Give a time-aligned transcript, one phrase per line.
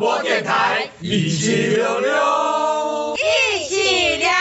[0.00, 4.34] 播电台一七六六，一起聊聊。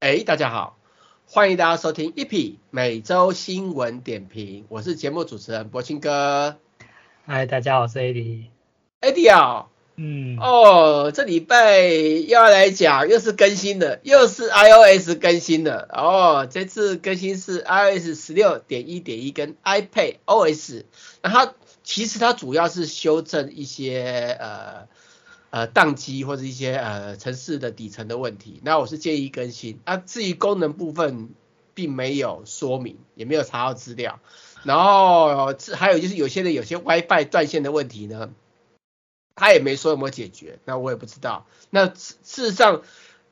[0.00, 0.75] 哎，大家好，
[1.36, 6.56] 欢迎大家收听一匹每周新闻点评，我是节目主持人柏青哥。
[7.26, 8.44] 嗨，大家好，我是 AD。
[9.02, 16.48] AD 啊，嗯，哦，这礼拜又要来讲，又是更新的，又是 iOS 更新的哦。
[16.50, 20.84] 这次更新是 iOS 十六点一点一跟 iPad OS，
[21.20, 21.52] 那它
[21.84, 24.88] 其实它主要是修正一些呃。
[25.50, 29.80] 呃，宕机或者一些呃城市的底层的问题，那我是建议更新。
[29.84, 31.30] 啊，至于功能部分，
[31.72, 34.18] 并没有说明，也没有查到资料。
[34.64, 38.32] 然后还有就是有些的有些 WiFi 断线的问题呢，
[39.36, 41.46] 他也没说有没有解决，那我也不知道。
[41.70, 42.82] 那事实上，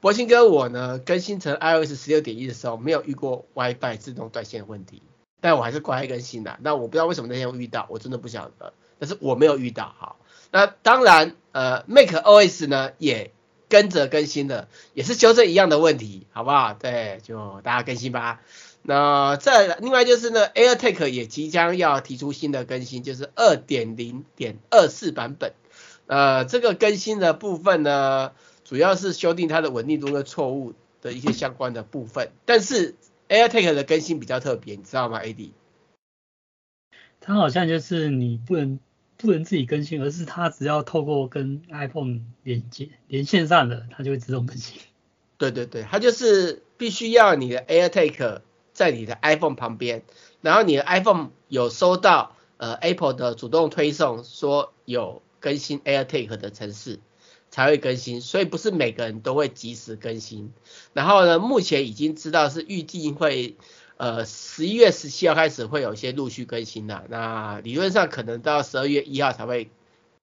[0.00, 5.02] 博兴哥我呢更新成 iOS 十六点一的时候，没有遇过 WiFi 自动断线的问题，
[5.40, 6.56] 但我还是乖乖更新的。
[6.62, 8.72] 那我不知道为什么那天会遇到，我真的不晓得。
[9.00, 10.16] 但是我没有遇到，好。
[10.55, 13.33] 那当然，呃，macOS 呢也
[13.69, 16.74] 跟着更新了，也是修正一样的问题，好不好？
[16.74, 18.41] 对，就大家更新吧。
[18.83, 25.55] 那再另外就是呢，AirTag 也即将要提出新的更新，就是二点零点二四版本。
[26.06, 28.30] 呃，这个更新的部分呢，
[28.62, 32.30] 主要是修订它的稳定度的错误的一些相关的部分。
[32.44, 32.94] 但是
[33.28, 35.50] AirTag 的更新比较特别，你知道吗？AD？
[37.20, 38.78] 它好像就是你不能。
[39.25, 44.80] 不能自己更新，而是它只要透过跟 iPhone 连接连线上的，它就会自动更新。
[45.39, 48.42] 对对对，它就是必须要你的 AirTag
[48.74, 50.02] 在你的 iPhone 旁边，
[50.42, 57.01] 然后你的 iPhone 有收到呃 Apple 的主动推送说有更新 AirTag 的程式
[57.51, 60.52] 才会更新，所以不是每个人都会及时更新。
[60.92, 63.57] 然后呢，目前已经知道是预计会。
[63.96, 69.70] 呃，十一月十七号开始会有一些陆续更新的，那理论上可能到十二月一号才会，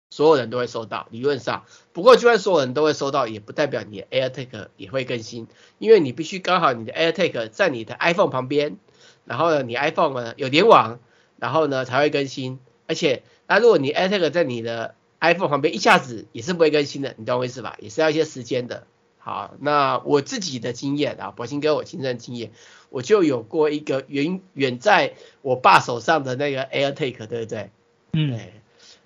[0.09, 1.07] 所有人都会收到。
[1.09, 5.47] 理论上，不过就算所有人都会收到，也不代表你的 AirTag 也会更新，
[5.79, 8.77] 因为你必须刚好你的 AirTag 在你的 iPhone 旁边，
[9.23, 10.99] 然后呢，你 iPhone 呢有联网，
[11.37, 12.59] 然后呢才会更新。
[12.87, 17.77] 而且，那如果你 AirTag 在你的 iPhone 旁边一下子也是不会更新的，你懂我意思吧？
[17.79, 18.85] 也是要一些时间的。
[19.23, 22.51] 好，那我自己的经验啊，博鑫哥我亲身经验，
[22.89, 27.69] 我就有过一个远远在我爸手上的那个 AirTag，对不对？
[28.13, 28.39] 嗯，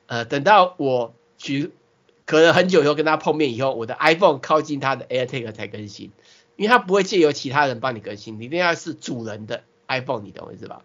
[0.08, 1.72] 呃，等到我去
[2.26, 6.12] 可能很久以后跟他碰面以后，我的 iPhone 靠近他的 AirTag 才更新，
[6.56, 10.82] 因为他不会借由其他人帮你更新，你一定要是主人的 iPhone，你懂我意思吧？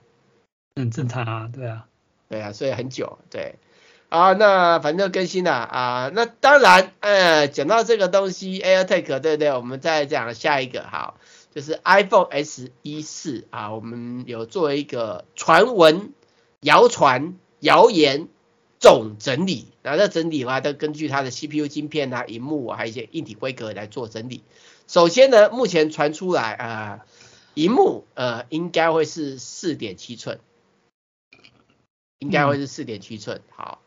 [0.75, 1.87] 很，正常啊，对啊，
[2.29, 3.55] 对啊，所以很久，对。
[4.11, 9.53] 啊，那反正更新了啊，那当然，呃，讲到这个东西，AirTag 对不对？
[9.53, 11.21] 我们再讲下一个，好，
[11.55, 16.13] 就是 iPhone SE 4啊，我们有做一个传闻、
[16.61, 18.27] 谣传、谣言
[18.81, 24.43] 总整理，那这整理的话，都根据它的 CPU 晶片啊、荧幕啊，还有一些硬体规格来做整理。
[24.89, 27.07] 首先呢，目前传出来啊，
[27.55, 30.41] 荧幕呃应该会是四点七寸，
[32.19, 33.80] 应该会是四点七寸，好。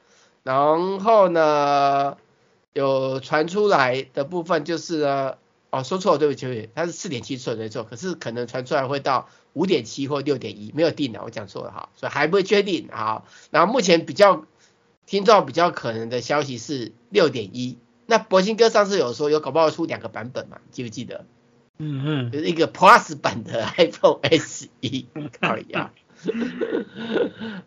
[0.43, 2.17] 然后呢，
[2.73, 5.37] 有传出来的部分就是呢，
[5.71, 12.89] 哦，说错了，对不起，它是四点七寸没错，可是可能传出来会到五点七或六点一，没有定的，我讲错了哈，所以还不会确定。
[12.91, 14.45] 好，然后目前比较
[15.05, 21.25] 听到比较可能的消息是六点一，那博兴哥上次有说有搞不好出两个版本嘛，记不记得？
[21.79, 24.69] 嗯嗯，就是一个 Plus 版的 iPhone SE，
[25.41, 25.91] 靠呀。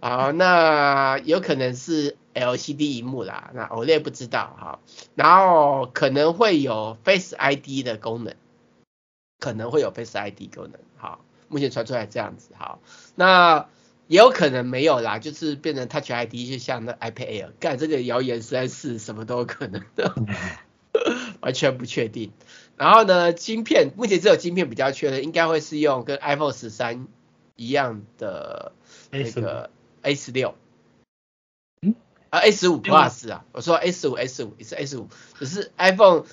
[0.00, 4.78] 好，那有可能是 LCD 荧幕啦，那 OLED 不知道哈，
[5.14, 8.34] 然后可能会有 Face ID 的功能，
[9.40, 12.80] 可能会有 Face ID 功能，好，目前传出来这样子，好，
[13.14, 13.68] 那
[14.06, 20.14] 也有可能没有啦，就是变成 Touch ID，就像那 iPad Air，干这个谣言实在是什么都有可能的，
[21.40, 22.32] 完全不确定。
[22.76, 27.08] 然后呢，晶片目前只有晶片比较确认，应该会是用跟 iPhone 十三。
[27.58, 28.72] 一样的
[29.10, 29.70] 那个
[30.02, 30.54] A 十六，嗯
[32.30, 35.08] 啊十五 Plus 啊，我说十五十五也是十五，
[35.38, 36.24] 只是 iPhone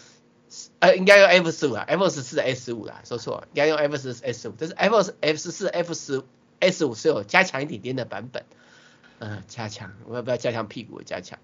[0.80, 6.24] 呃应该用 F 十五啊，iPhone 十四的 A 十五啦，说错了，应该用 F 十四十五，但是 iPhone F 十四 F 十
[6.72, 8.44] 十五是有加强一点点的版本，
[9.20, 11.02] 嗯、呃、加强，我要不要加强屁股？
[11.02, 11.40] 加强，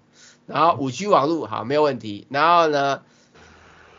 [0.46, 3.02] 然后五 G 网络好没有问题，然后呢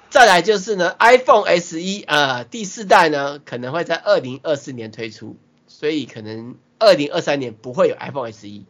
[0.10, 5.38] 再来就是呢，iPhone SE 呃第四代呢可能会在二零二四年推出，
[5.68, 8.64] 所以可能二零二三年不会有 iPhone SE。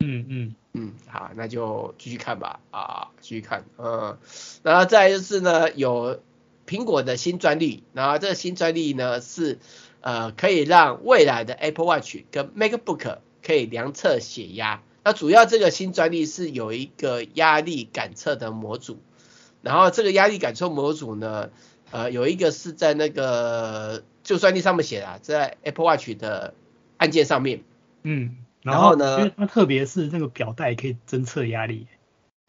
[0.00, 4.16] 嗯嗯嗯，好，那就继续看吧，啊，继续看，嗯，
[4.62, 6.22] 然后再就是呢，有
[6.66, 9.58] 苹果的新专利，然后这个新专利呢是
[10.00, 14.82] 呃可以让未来的 Apple Watch 跟 MacBook 可以量测血压。
[15.02, 19.00] 那主要这个新专利是有一个压力感测的模组，
[19.62, 21.50] 然后这个压力感测模组呢，
[21.90, 26.54] 呃，有一个是在那个就专利上面写的，在 Apple Watch 的
[26.98, 27.64] 按键上面，
[28.04, 28.36] 嗯。
[28.62, 31.86] 然后呢，因为它特别是那个表带可以侦测压力。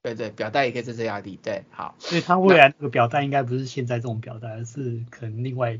[0.02, 1.38] 对对，表带也可以侦测压力。
[1.44, 1.94] 对，好。
[2.00, 5.80] 所以它未来那个表带应该不是现在这种表带，而是可能另外。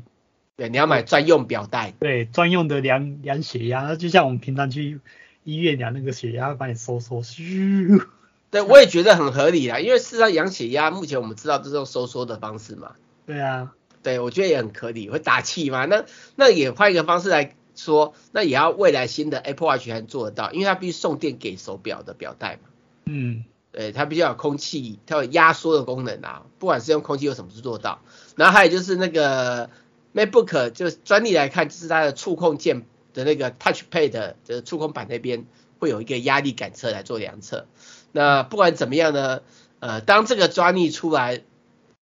[0.56, 1.92] 对，你要买专用表带。
[1.98, 5.00] 对，专用的量量血压，就像我们平常去
[5.42, 7.22] 医院量那个血压，会帮你收缩。
[7.22, 8.06] 咻。
[8.50, 12.92] 对，我也觉得很合理啦，因为事实上量血压，目前我们知道这种收缩的方式嘛。
[13.26, 13.72] 对啊。
[14.02, 15.86] 对，我觉得也很合理，会打气嘛。
[15.86, 16.04] 那
[16.36, 17.54] 那也换一个方式来。
[17.80, 22.68] 说那也要未来新的 Apple Watch 才做得到，因为它必须送电给手表的表带嘛。
[23.06, 28.02] 嗯，对，它必须要有空气，它有压缩的功能啊，不管是用空气有什么是做到。
[28.36, 29.70] 然后还有就是那个
[30.14, 32.84] MacBook 就是专利来看，就是它的触控键
[33.14, 34.10] 的那个 Touch Pad
[34.46, 35.46] 的触控板那边
[35.78, 37.66] 会有一个压力感测来做量测。
[38.12, 39.40] 那不管怎么样呢，
[39.78, 41.42] 呃，当这个专利出来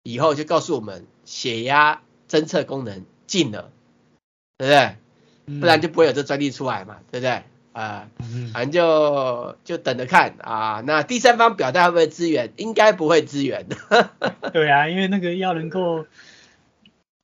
[0.04, 3.72] 以后，就告诉我们血压侦测功能进了，
[4.58, 4.98] 对不对？
[5.46, 7.44] 不然就不会有这专利出来嘛，对不对？
[7.74, 10.84] 啊、呃，反正就就等着看啊。
[10.86, 12.54] 那第三方表带会不会支援？
[12.58, 13.66] 应该不会支援。
[14.54, 16.06] 对啊，因为那个要能够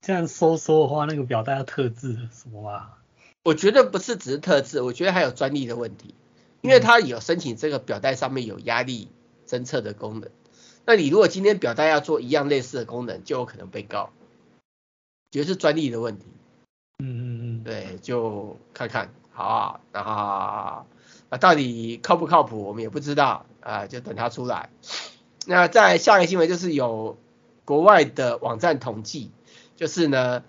[0.02, 2.98] 这样收缩的话，那个表带要特制什么啊？
[3.44, 6.16] 我觉得不是只是特制，我觉得还有专利的问题，
[6.62, 9.08] 因为它有申请这个表带上面有压力
[9.48, 10.32] 侦测的功能。
[10.86, 14.10] 那你如果今天表带要做一样类似的功能，就有可能被告，
[15.30, 16.26] 觉得是专利的问题。
[17.00, 20.12] 嗯嗯嗯，对，就看看，好啊，然后
[21.30, 24.70] 啊，到底靠不靠谱，我们也不知道啊，就等它出来。
[25.46, 27.18] 那在下一个新闻就是有
[27.66, 29.32] 国外的网站统计，
[29.78, 30.44] 就是呢，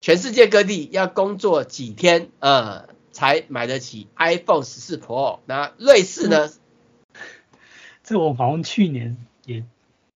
[0.00, 5.40] 全世界各地要工作几天，呃，才买得起 iPhone 十四 Pro。
[5.46, 6.46] 那瑞士呢？
[6.46, 7.20] 嗯、
[8.04, 9.64] 这我好像去年也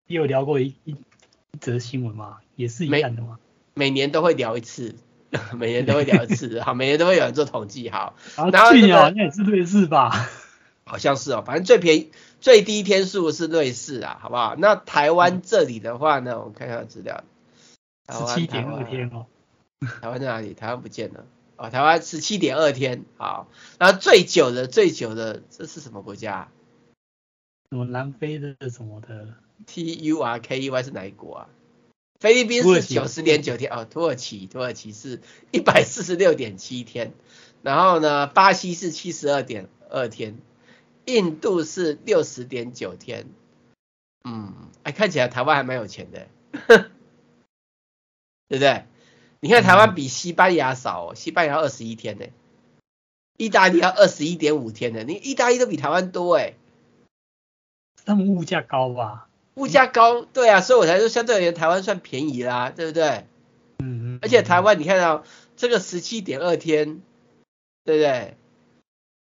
[0.07, 3.39] 也有聊过一一一则新闻嘛，也是一样的嘛。
[3.75, 4.95] 每年都会聊一次。
[5.57, 8.15] 每年都会聊一次， 好，每年都会有人做统计，好。
[8.37, 10.11] 然后去年好像也是瑞士吧？
[10.87, 14.55] 好像是哦，反正最便宜、最低天数是瑞士啊，好不好？
[14.57, 17.25] 那台湾这里的话呢，我们看一下资料，
[18.13, 19.27] 十七点二天哦。
[20.01, 20.55] 台湾在哪里？
[20.55, 21.25] 台湾不见了。
[21.57, 23.49] 哦，台湾十七点二天，好。
[23.79, 26.49] 然后最久的、最久的，这是什么国家？
[27.71, 29.29] 什么南非的什么的
[29.67, 31.49] ？T U R K E Y 是哪一国啊？
[32.21, 35.21] 菲律宾是九十点九天哦，土耳其土耳其是
[35.51, 37.13] 一百四十六点七天，
[37.63, 40.39] 然后呢，巴西是七十二点二天，
[41.05, 43.27] 印度是六十点九天，
[44.25, 46.29] 嗯，哎，看起来台湾还蛮有钱的，
[48.49, 48.85] 对不对？
[49.41, 52.25] 你看台湾比西班牙少哦，西班牙二十一天呢，
[53.37, 56.55] 意大利要二十一点五天呢，你意大利都比台湾多哎，
[58.07, 59.29] 他们物价高吧？
[59.55, 63.27] 物价高，对啊，所以我才说相对而言台湾算便宜啦，对不对？
[63.79, 64.19] 嗯嗯。
[64.23, 65.25] 而且台湾你看到
[65.57, 67.03] 这个十七点二天，
[67.85, 68.37] 对不对？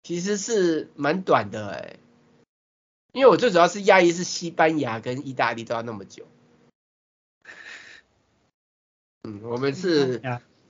[0.02, 1.96] 其实是蛮短的哎，
[3.12, 6.26] 因为我最主要是压抑是西班牙跟意大利都要那么久。
[9.22, 10.20] 嗯，我们是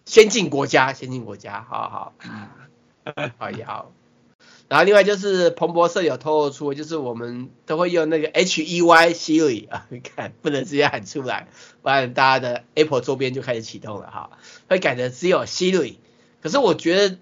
[0.04, 2.14] 先进国家，先进国家，好好。
[2.22, 3.92] 嗯，好也好。
[4.66, 11.48] 然后另外就是彭博社有透露出，就是我们都会用那个 H E Y Siri 啊，你看不能直接喊出来，
[11.82, 14.30] 不然大家的 Apple 周边就开始启动了哈，
[14.68, 15.96] 会改成只有 Siri。
[16.40, 17.18] 可是我觉得，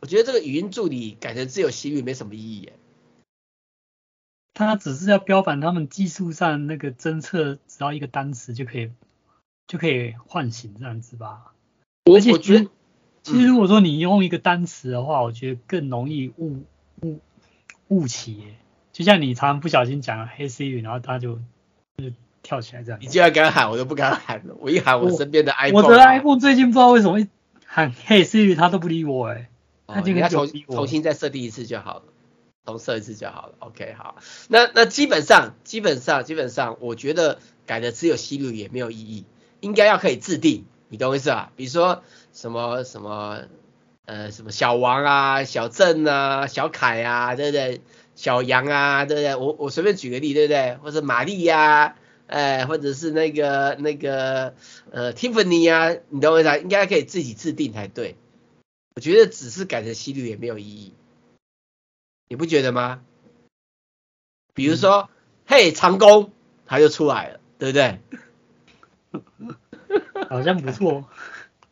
[0.00, 2.72] 我觉得这个语音助理改成只有 Siri 没什么意义耶。
[4.54, 8.90] 它只是要标榜他们技术上那个侦测，只要一个单词就可以
[9.68, 11.52] 就可以唤醒这样子吧。
[12.06, 12.70] 我我觉得。
[13.26, 16.62] 其实如果说你用一个单词的话，我觉得更容易误
[17.02, 17.18] 误
[17.88, 18.54] 误起。
[18.92, 21.40] 就像你常常不小心讲了 Hey Siri，然后他就
[21.96, 22.12] 就
[22.44, 23.00] 跳起来这样。
[23.02, 24.54] 你就要敢喊，我都不敢喊了。
[24.60, 27.26] 我一喊，我身边的 iPhone，我的 iPhone 最近不知道为什么会
[27.66, 29.48] 喊黑 C 语他都不理我哎。
[29.88, 32.02] 他就要重重新再设定一次就好了，
[32.64, 33.54] 重设一次就好了。
[33.58, 34.16] OK，好。
[34.48, 39.24] 那那基本上基本上基本上，我觉得改的只有 Siri 也没有意义，
[39.60, 40.64] 应该要可以自定。
[40.88, 41.50] 你懂我意思吧？
[41.56, 42.04] 比如说
[42.36, 43.44] 什么什么
[44.04, 47.80] 呃什么小王啊、小郑啊、小凯啊，对不对？
[48.14, 49.34] 小杨啊，对不对？
[49.36, 50.76] 我我随便举个例，对不对？
[50.82, 54.54] 或者玛丽呀，哎，或者是那个那个
[54.90, 56.60] 呃 Tiffany 啊，你懂我意思？
[56.60, 58.16] 应该可以自己制定才对。
[58.94, 60.92] 我觉得只是改成西律也没有意义，
[62.28, 63.00] 你不觉得吗？
[64.52, 65.08] 比如说，嗯、
[65.46, 66.32] 嘿，长工，
[66.66, 67.98] 他就出来了，对不对？
[70.28, 71.08] 好像不错，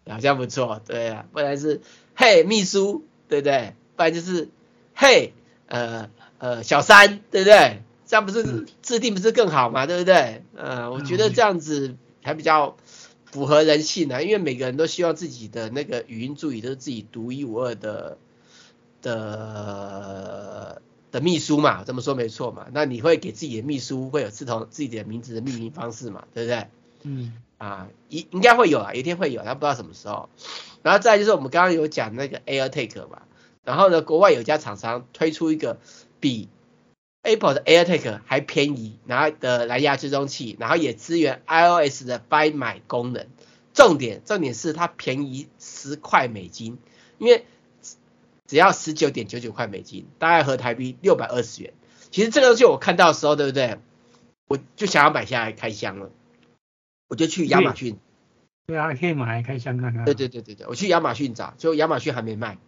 [0.08, 1.80] 好像不错，对啊，不然是
[2.14, 3.74] 嘿秘书，对不对？
[3.96, 4.48] 不然就是
[4.94, 5.32] 嘿
[5.66, 7.82] 呃呃小三，对不对？
[8.06, 9.86] 这样不是制定不是更好嘛？
[9.86, 10.44] 对不对？
[10.54, 12.76] 呃，我觉得这样子还比较
[13.24, 18.18] 符合人性呢、啊，因为每个人都希望自己的那个语音助理都是自己独一无二的
[19.00, 22.66] 的的秘书嘛，这么说没错嘛。
[22.72, 26.24] 那你会给自己的秘书会有自同自己的名字的命名方式嘛？
[26.34, 26.66] 对不对？
[27.04, 27.32] 嗯。
[27.56, 30.28] 啊，应应该会有啊，一天会有，他不知道什么时候。
[30.82, 33.22] 然后再就是我们刚刚有讲那个 AirTag 嘛，
[33.62, 35.78] 然后呢，国外有家厂商推出一个
[36.20, 36.48] 比
[37.22, 43.28] Apple 的 AirTag 还便宜，然后的蓝牙追踪器，然后也支援 iOS 的 Find My 功能。
[43.72, 46.76] 重点重点是它便宜十块美金，
[47.18, 47.46] 因为
[48.46, 51.72] 只要十九点九九块美金，大概合台币六百二十元。
[52.10, 53.78] 其实这个东西我看到的时候，对不对？
[54.48, 56.10] 我就想要买下来开箱了。
[57.08, 57.98] 我就去亚马逊，
[58.66, 60.04] 对啊，可以买来开箱看看。
[60.04, 62.58] 对对对对对，我去亚马逊找，就亚马逊还没卖，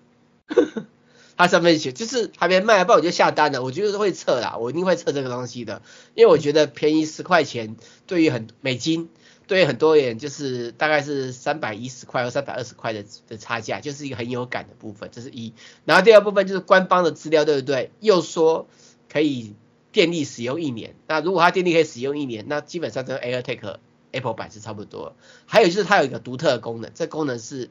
[1.37, 3.63] 它上面写就是还没卖，不然我就下单了。
[3.63, 5.81] 我觉得会撤啦，我一定会撤这个东西的，
[6.15, 7.77] 因为我觉得便宜十块钱，
[8.07, 9.09] 对于很美金，
[9.47, 15.55] 对于很多人就是大概是三百一十块或三百二十块的的差价，就是一个很有感的部分，这是一。
[15.87, 17.91] 然后第二部分就是官方的资料，对不对？
[18.01, 18.69] 又说
[19.11, 19.55] 可以
[19.93, 23.79] 电力使用一年，那如果它电力可以使用一年，那基本上这个 AirTag。
[24.17, 25.15] Apple 版是差不多，
[25.47, 27.71] 还有就是它有一个独特的功能，这功能是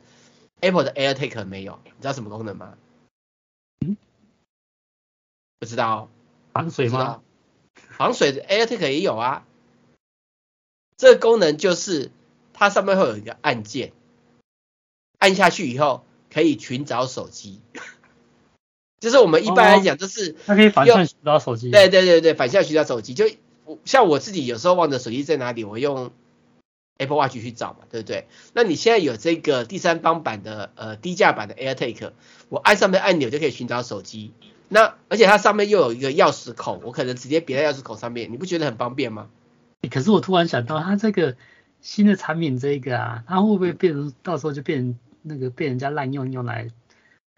[0.61, 2.77] Apple 的 AirTag 没有，你知道什么功能吗？
[3.85, 3.97] 嗯，
[5.59, 6.09] 不知道，
[6.53, 7.21] 防水吗？
[7.73, 9.45] 防水的 AirTag 也有啊。
[10.97, 12.11] 这个功能就是
[12.53, 13.91] 它上面会有一个按键，
[15.19, 17.59] 按下去以后可以寻找手机，
[18.99, 23.25] 就是我们一般来讲就是它可以反向寻找手机，对对对对，反向寻找手机，就
[23.83, 26.13] 像我自己有时候忘了手机在哪里，我用。
[26.97, 28.27] Apple Watch 去找嘛，对不对？
[28.53, 32.11] 那你现在有这个第三方版的呃低价版的 AirTag，
[32.49, 34.33] 我按上面按钮就可以寻找手机。
[34.69, 39.29] 那而且它上面又有一个钥匙孔，我可能直接别在钥匙孔上面，你不觉得很方便吗？
[39.91, 41.35] 可是我突然想到，它这个
[41.81, 46.69] 新的产品这个啊，它会不会变成到时候就变那个被人家滥用用来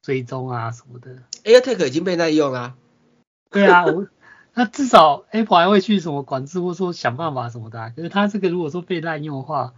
[0.01, 2.75] 追踪啊什么的？AirTag 已经被滥用了。
[3.49, 4.07] 对啊，我。
[4.57, 7.93] 那至少 Apple 还会去什么管制，或者说想办法什么的、啊。
[7.95, 9.75] 可是它这个如果说被滥用的话，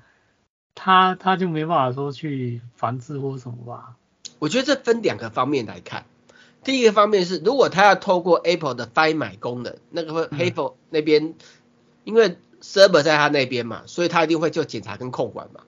[0.74, 3.98] 它它就没办法说去防治或什么吧？
[4.40, 6.06] 我觉得这分两个方面来看。
[6.64, 11.34] 第一个方面是，如果它要透过 Apple 的 Find My 功能，那个会 Apple 那边，
[12.06, 15.60] 因为 Server 在它那边嘛，所以它一定会就检查跟控管嘛。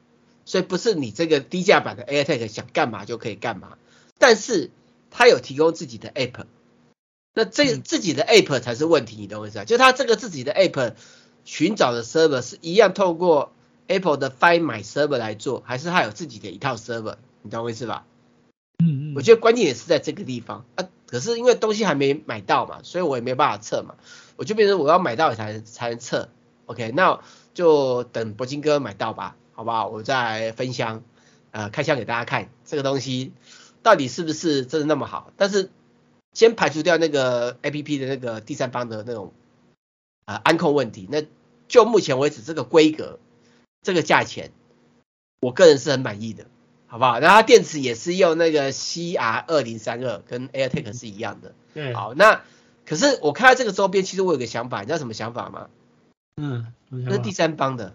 [0.45, 3.77] 所以不是你这个低价版的 AirTag 想干嘛就可以干嘛。
[4.17, 4.71] 但是
[5.09, 6.45] 它有提供自己的 App。
[7.33, 9.63] 那这自己的 app 才是问题，你懂我意思啊？
[9.63, 10.95] 就他这个自己的 app
[11.45, 13.53] 寻找的 server 是一样透过
[13.87, 17.15] Apple 的 Find My server 来做，还是他有自己的一套 server？
[17.41, 18.05] 你懂我意思吧？
[18.79, 19.13] 嗯嗯。
[19.15, 20.89] 我觉得关键也是在这个地方啊。
[21.07, 23.95] 可是因为东西还没买到嘛，所以我也没办法测嘛。
[24.35, 26.27] 我就变成我要买到才才能测。
[26.65, 27.21] OK，那
[27.53, 29.87] 就等铂金哥买到吧，好不好？
[29.87, 31.01] 我再分享
[31.51, 33.31] 呃开箱给大家看这个东西
[33.83, 35.69] 到底是不是真的那么好，但是。
[36.33, 39.33] 先排除掉那个 APP 的那个第三方的那种
[40.25, 41.23] 啊、呃、安控问题，那
[41.67, 43.19] 就目前为止这个规格、
[43.81, 44.51] 这个价钱，
[45.41, 46.45] 我个人是很满意的，
[46.87, 47.19] 好不好？
[47.19, 51.53] 然后它电池也是用那个 CR 二零三二，跟 AirTag 是一样的。
[51.73, 51.93] 对。
[51.93, 52.43] 好，那
[52.85, 55.69] 可是我看到这个周边，其实我有个想法，你知道什么想法吗？
[56.37, 56.73] 嗯。
[56.89, 57.93] 那第三方的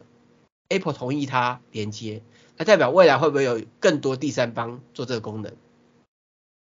[0.68, 2.22] ，Apple 同意它连接，
[2.58, 5.54] 那代表未来会不会有更多第三方做这个功能？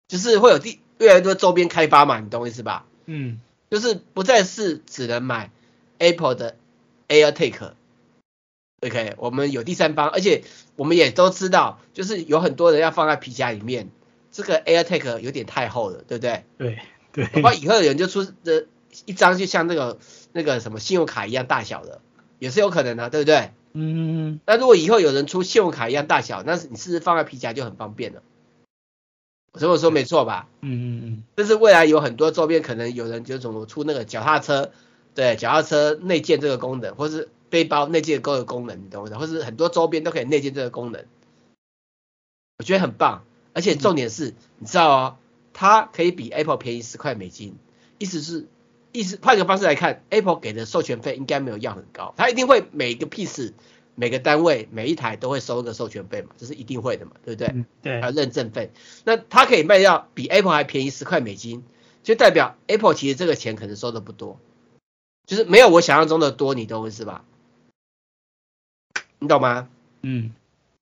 [0.07, 0.79] 就是会有第。
[0.99, 2.85] 越来越多周边开发嘛，你懂我意思吧？
[3.05, 3.39] 嗯，
[3.71, 5.51] 就是不再是只能买
[5.97, 6.55] Apple 的
[7.07, 10.43] AirTag，OK，我们有第三方，而且
[10.75, 13.89] 我们也都知道，就是有很多人要放在皮夹里面，
[14.31, 16.43] 这个 AirTag 有点太厚了，对不对？
[16.57, 16.79] 对
[17.11, 17.25] 对。
[17.27, 18.67] 恐怕以后有人就出的
[19.05, 19.97] 一张就像那个
[20.33, 22.01] 那个什么信用卡一样大小的，
[22.37, 23.51] 也是有可能的，对不对？
[23.73, 24.39] 嗯。
[24.45, 28.21] 那如果以后有人出信用卡一样大小，那你是不是放在皮夹就很方便了？
[29.51, 30.47] 我这么说没错吧？
[30.61, 31.23] 嗯嗯嗯。
[31.35, 34.71] 但是未来有很多周边，可能有人就怎么出那个脚踏车，
[35.15, 39.19] 对，脚踏车内建这个功能，或是背包内建这个功能，你懂不懂？
[39.19, 41.05] 或是很多周边都可以内建这个功能，
[42.57, 43.23] 我觉得很棒。
[43.53, 45.17] 而且重点是，你知道哦，
[45.53, 47.57] 它可以比 Apple 便宜十块美金，
[47.97, 48.47] 意思是
[48.91, 53.53] 意思换个方式来看，Apple 给的授权费应该没有要很高，它一定会每个 piece
[53.99, 57.49] 每个单位每一台都会收个授权费嘛，这是一定会的嘛，对不对？
[57.49, 57.99] 嗯、对。
[57.99, 58.71] 还有认证费，
[59.03, 61.65] 那它可以卖掉比 Apple 还便宜十块美金，
[62.01, 64.39] 就代表 Apple 其实这个钱可能收的不多，
[65.27, 67.25] 就是没有我想象中的多，你懂我意思吧？
[69.19, 69.67] 你懂吗？
[70.01, 70.33] 嗯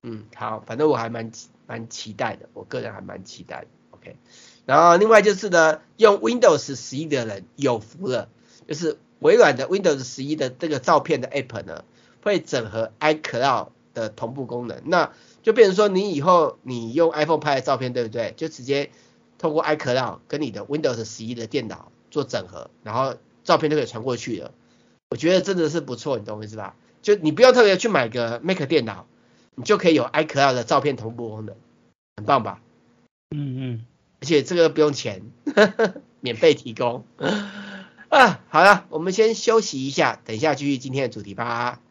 [0.03, 1.31] 嗯，好，反正我还蛮
[1.65, 3.67] 蛮期待的，我个人还蛮期待的。
[3.89, 4.15] OK，
[4.67, 8.29] 然后另外就是呢，用 Windows 十一的人有福了，
[8.67, 11.83] 就是微软的 Windows 十一的这个照片的 App 呢，
[12.27, 18.33] 会整合 iCloud 的同步功能，那就变成说你以后你用 iPhone 拍的照片，对不对？
[18.37, 18.91] 就直接
[19.37, 24.51] 透过 iCloud 跟你的 Windows 十一的电脑做整合，然后照片就可以传过去了。
[25.09, 26.75] 我觉得真的是不错，你懂我意思吧？
[27.01, 29.07] 就你不用特别去买个 Mac 电脑，
[29.55, 31.55] 你就可以有 iCloud 的照片同步功能，
[32.17, 32.61] 很棒吧？
[33.31, 33.85] 嗯嗯，
[34.21, 35.23] 而且这个不用钱，
[35.55, 37.05] 呵 呵免费提供。
[38.09, 41.81] 啊，好了，我们先休息一下，等一下继续今天的主题吧。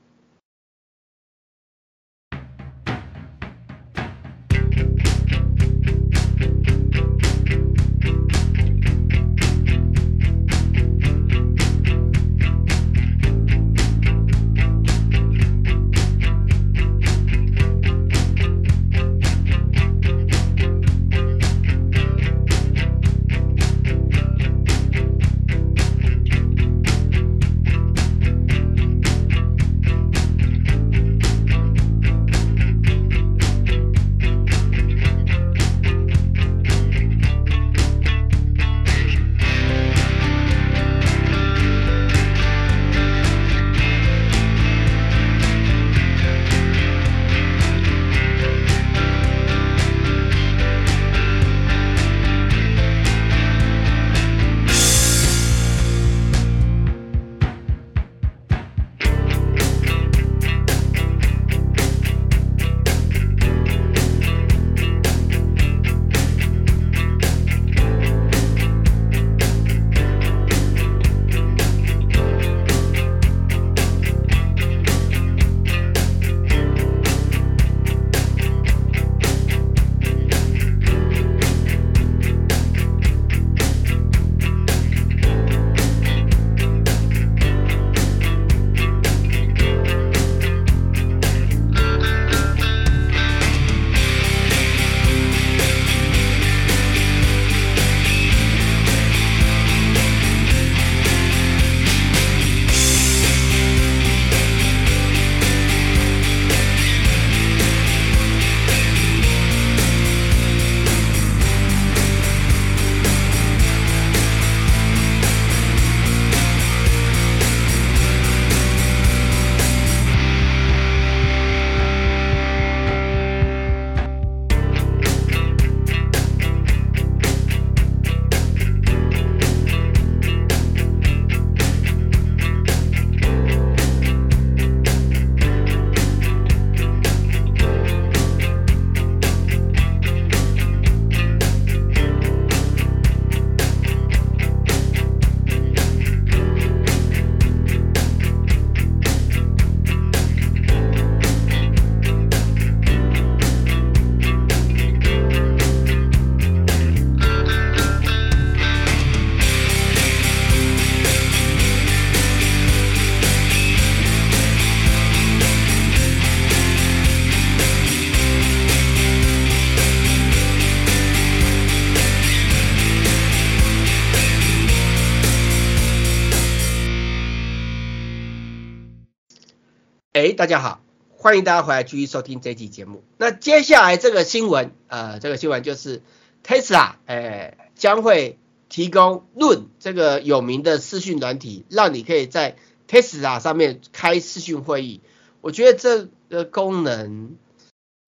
[181.26, 183.02] 欢迎大家回来继续收听这期节目。
[183.18, 186.00] 那接下来这个新闻，呃，这个新闻就是
[186.44, 192.54] Tesla，哎，将会提供 Room 这个有名的视讯软体，让你可以在
[192.88, 195.00] Tesla 上面开视讯会议。
[195.40, 197.34] 我觉得这个功能，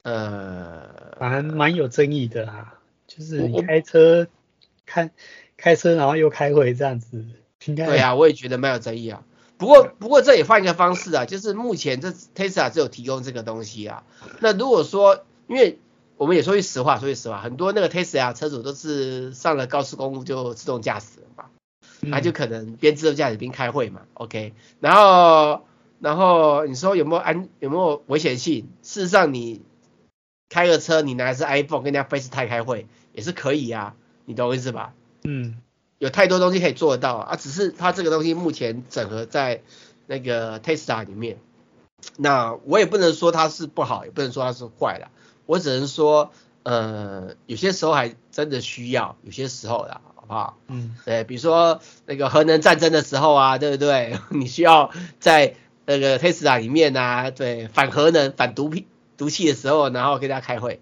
[0.05, 2.75] 呃，蛮蛮有争议的啊，
[3.09, 4.29] 就是你开车
[4.87, 5.11] 开
[5.57, 7.25] 开车，然后又开会这样子，
[7.65, 9.25] 应该对啊，我也觉得蛮有争议啊。
[9.59, 14.05] 不过，不过这也换一个方式啊，就是目前这 Tesla 只有提供这个东西啊。
[14.41, 15.79] 那如果说，因为
[16.17, 21.45] 我们也说句实话，说句实话，很多那个 Tesla 车主都是上了高速公路就自动驾驶了嘛，
[22.11, 24.03] 他就可能边自动驾驶边开会嘛。
[24.15, 25.65] OK，然后，
[25.99, 28.69] 然后你说有没有安有没有危险性？
[28.83, 29.63] 事实上，你
[30.49, 34.95] 开个车，你拿的是 iPhone 跟人家 FaceTime 开会也是可以啊，你懂我意思吧？
[35.25, 35.59] 嗯。
[35.99, 39.63] 有太多东西可以做得到啊，只是它这个东西目前整合在
[40.07, 41.39] 那个 Tesla 里面，
[42.17, 45.09] 那我也不能说它是不好，也不能说它是坏的，
[45.47, 46.31] 我只能说，
[46.63, 50.57] 呃，有些时候还真的需要，有些时候啦，好不好？
[50.69, 54.19] 嗯，对，比如说那个核能战争的时候啊，对不对？
[54.31, 60.81] 你需要在那个 Tesla 里面啊，对，反核能、反毒品、毒气的时候，然后跟大家开会，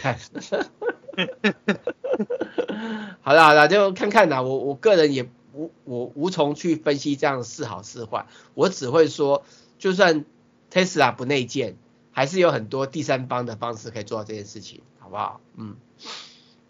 [0.00, 0.18] 看。
[3.20, 4.42] 好了好了，就看看啦。
[4.42, 9.44] 我我个人也无我无从去分析这样是好是坏，我只会说，
[9.78, 10.24] 就算
[10.72, 11.76] Tesla 不内建，
[12.12, 15.40] 还是有很多第三方的方式可以做到这件事情，好不好？
[15.56, 15.76] 嗯。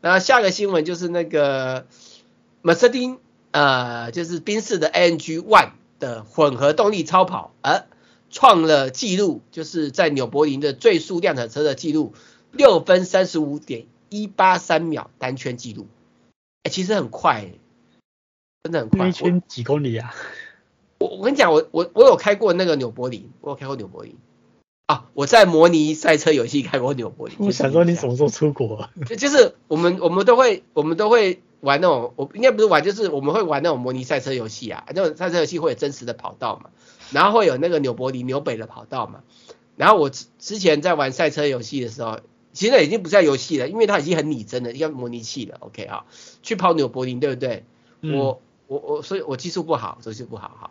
[0.01, 1.87] 那下个新闻就是那个
[2.63, 3.19] Mercedes
[3.51, 7.87] 呃，就是宾士的 AMG One 的混合动力超跑，而
[8.31, 12.15] 创了纪录，就是在纽柏林的最速量产车的纪录，
[12.53, 15.87] 六分三十五点一八三秒单圈记录。
[16.63, 17.61] 哎、欸，其实很快、欸，
[18.65, 19.09] 真的很快。
[19.09, 20.15] 一圈几公里啊？
[20.99, 24.17] 我我跟你讲，我我我有开过那个纽柏林，我有开过纽柏林
[24.87, 25.07] 啊。
[25.15, 27.37] 我在模拟赛车游戏开过纽柏林。
[27.47, 28.91] 我想说你什么时候出国、啊？
[29.07, 34.85] 就就是我们我们都会我们都会玩那种，我应该不是玩，就是我们会玩那种模拟赛车游戏啊。
[34.95, 36.71] 那种赛车游戏会有真实的跑道嘛，
[37.13, 39.23] 然后会有那个纽柏林纽北的跑道嘛。
[39.77, 42.19] 然后我之之前在玩赛车游戏的时候。
[42.53, 45.59] 现在已经不在游戏了，因为它已经很拟真了，要模拟器了。
[45.61, 46.07] OK 啊，
[46.43, 47.65] 去跑纽柏林对不对？
[48.01, 50.71] 嗯、我我我，所以我技术不好，技术不好哈。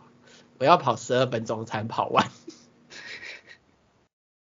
[0.60, 2.30] 我要跑十二分钟才能跑完。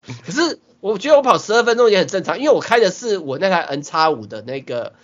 [0.24, 4.94] 可是我觉得我跑十二分钟也很正常，因为我开的是我那台 N 叉五的那个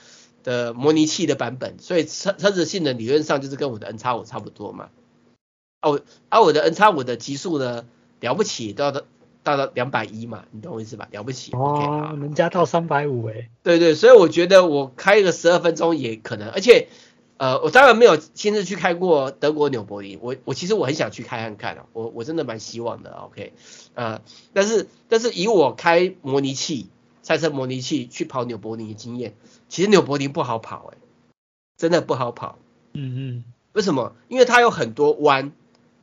[0.44, 4.90] 的模拟器的版本，所以车车子性能理论上就是跟我的 N 叉五差不多嘛。
[5.82, 7.86] 哦，而我的 N 叉五的极速呢，
[8.20, 9.02] 了不起都要。
[9.50, 11.08] 到了两百一嘛，你懂我意思吧？
[11.10, 13.48] 了不起哦人家到三百五哎。
[13.64, 16.86] 对对，所以我觉得我开个十二分钟也可能，而且
[17.36, 23.52] 呃，我当然没有亲自去开过德国纽柏林，我我其实我很想去开看看的，我我真的蛮希望的，OK，
[23.94, 26.88] 呃，但是但是以我开模拟器
[27.22, 29.34] 赛车模拟器去跑纽柏林的经验，
[29.68, 30.98] 其实纽柏林不好跑哎，
[31.76, 32.58] 真的不好跑。
[32.92, 33.44] 嗯嗯。
[33.72, 34.14] 为什么？
[34.28, 35.50] 因为它有很多弯，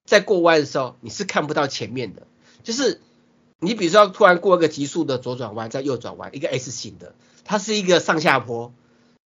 [0.04, 2.24] 在过弯的时候你是看不到前面的，
[2.64, 3.00] 就是。
[3.60, 8.72] 你比如说，突然过一个急速的左转弯，再右转弯，一个 S 型的，它是一个上下坡，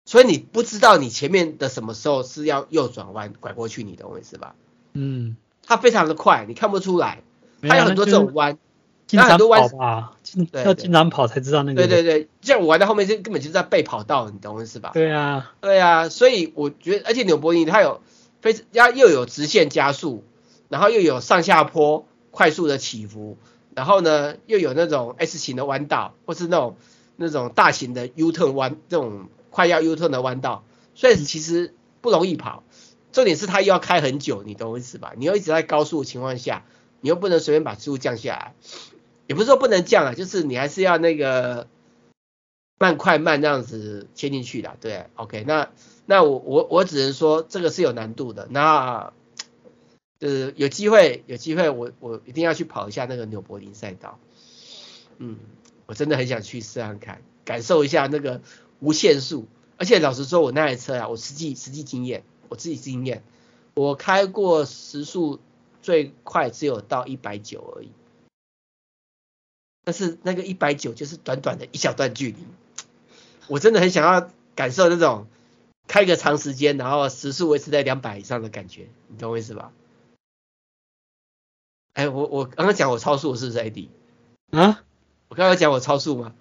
[0.05, 4.57] 所以你不知道你前面的什么时候是要右转弯拐过去，你懂我意思吧？
[4.95, 7.23] 嗯，它非常的快，你看不出来，
[7.63, 8.59] 它有很多这种弯，
[9.07, 10.17] 它很多弯啊，
[10.65, 11.87] 要经常跑才知道那个。
[11.87, 14.91] 对对对，像我玩到后面，这根本就是在背跑道，你懂我意思吧？
[14.95, 18.01] 对啊，对啊，所以我觉得，而且纽柏林它有
[18.43, 20.25] 非常，它又有直线加速，
[20.69, 23.39] 然后又有上下坡快速的起伏。
[23.79, 26.77] 然后呢，又有那种 S 型的弯道，或是那种
[27.15, 30.65] 那种大型的 U turn 弯，这种快要 U turn 的弯道，
[30.97, 32.65] 所以其实不容易跑。
[33.13, 35.13] 重点是它又要开很久，你懂我意思吧？
[35.17, 36.65] 你又一直在高速的情况下，
[37.01, 38.55] 你又不能随便把速度降下来，
[39.29, 41.69] 也不是说不能降啊，就是你还是要那个
[42.81, 44.77] 慢快慢这样子切进去的。
[44.81, 45.69] 对，OK，那
[46.05, 48.49] 那我我我只能说这个是有难度的。
[48.51, 49.13] 那
[50.19, 54.19] 就是有机会，有机会我我一定要去跑一下那个纽柏林赛道。
[55.19, 55.39] 嗯，
[55.87, 58.41] 我真的很想去试试看，感受一下那个
[58.81, 59.47] 无限速。
[59.77, 63.23] 而且老实说，我那台车啊，我实际实际经验，我自己经验，
[63.75, 65.39] 我开过时速
[65.83, 67.91] 最快只有到一百九而已。
[69.85, 72.39] 但是那个一百九就是短短的一小段距离，
[73.47, 75.29] 我真的很想要感受那种
[75.87, 79.73] 开个长时间，然后时速维持在两百以上的感觉，你懂我意思吧？
[81.99, 83.89] 哎、欸，我我刚刚讲我超速是不是 AD？
[84.53, 84.85] 啊？
[85.27, 86.33] 我刚刚讲我超速吗？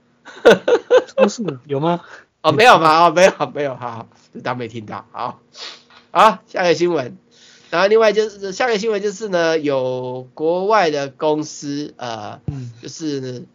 [1.17, 2.05] 超速有吗？
[2.43, 3.07] 哦，没有吧？
[3.07, 5.07] 哦，没有，没有，好好，就当没听到。
[5.11, 5.41] 好，
[6.11, 7.17] 好，下个新闻。
[7.71, 12.39] 然后另外就是下个新闻就是呢，有国外的公司呃，
[12.83, 13.47] 就是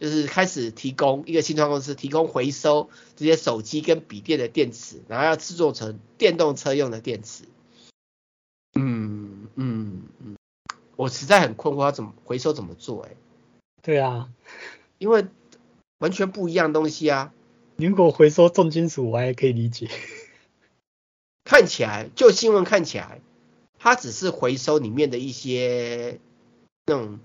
[0.00, 7.44] 就是开始提供一个新创公司提供回收这些手机跟笔电的电池，然后要制作成电动车用的电池。
[8.74, 10.34] 嗯嗯嗯。
[10.96, 13.02] 我实在很困惑，要怎么回收怎么做？
[13.02, 13.10] 哎，
[13.82, 14.30] 对啊，
[14.98, 15.26] 因为
[15.98, 17.32] 完全不一样东西啊。
[17.76, 19.88] 如果回收重金属，我还可以理解。
[21.44, 23.20] 看起来，就新闻看起来，
[23.78, 26.18] 它只是回收里面的一些
[26.86, 27.20] 那种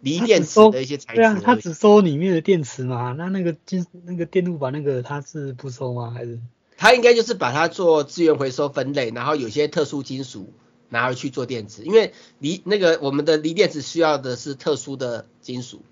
[0.00, 1.20] 锂电池的一些材质。
[1.20, 3.12] 对啊，它只收里面的电池嘛。
[3.12, 6.10] 那那个金那个电路板那个它是不收吗？
[6.10, 6.40] 还是？
[6.78, 10.52] 它应该就是把它做资源回收分类，然后有些特殊金属。
[10.90, 15.82] 拿回去做电池，因为锂那个我们的锂电池需要的是特殊的金属，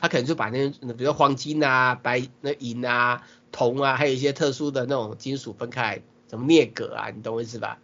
[0.00, 7.80] 它可能就把那比如黄金啊、白那银啊、铜啊，还有一些特殊的那种金属分开什么镍铬啊，你懂我意思吧？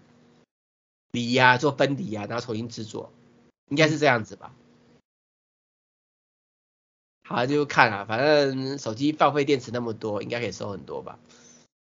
[1.11, 3.13] 锂呀、啊，做分离呀、啊，然后重新制作，
[3.71, 4.55] 应该是这样子吧？
[7.27, 11.19] 好，就看啊，反正手机报废电池那么多，应该可以收很多吧。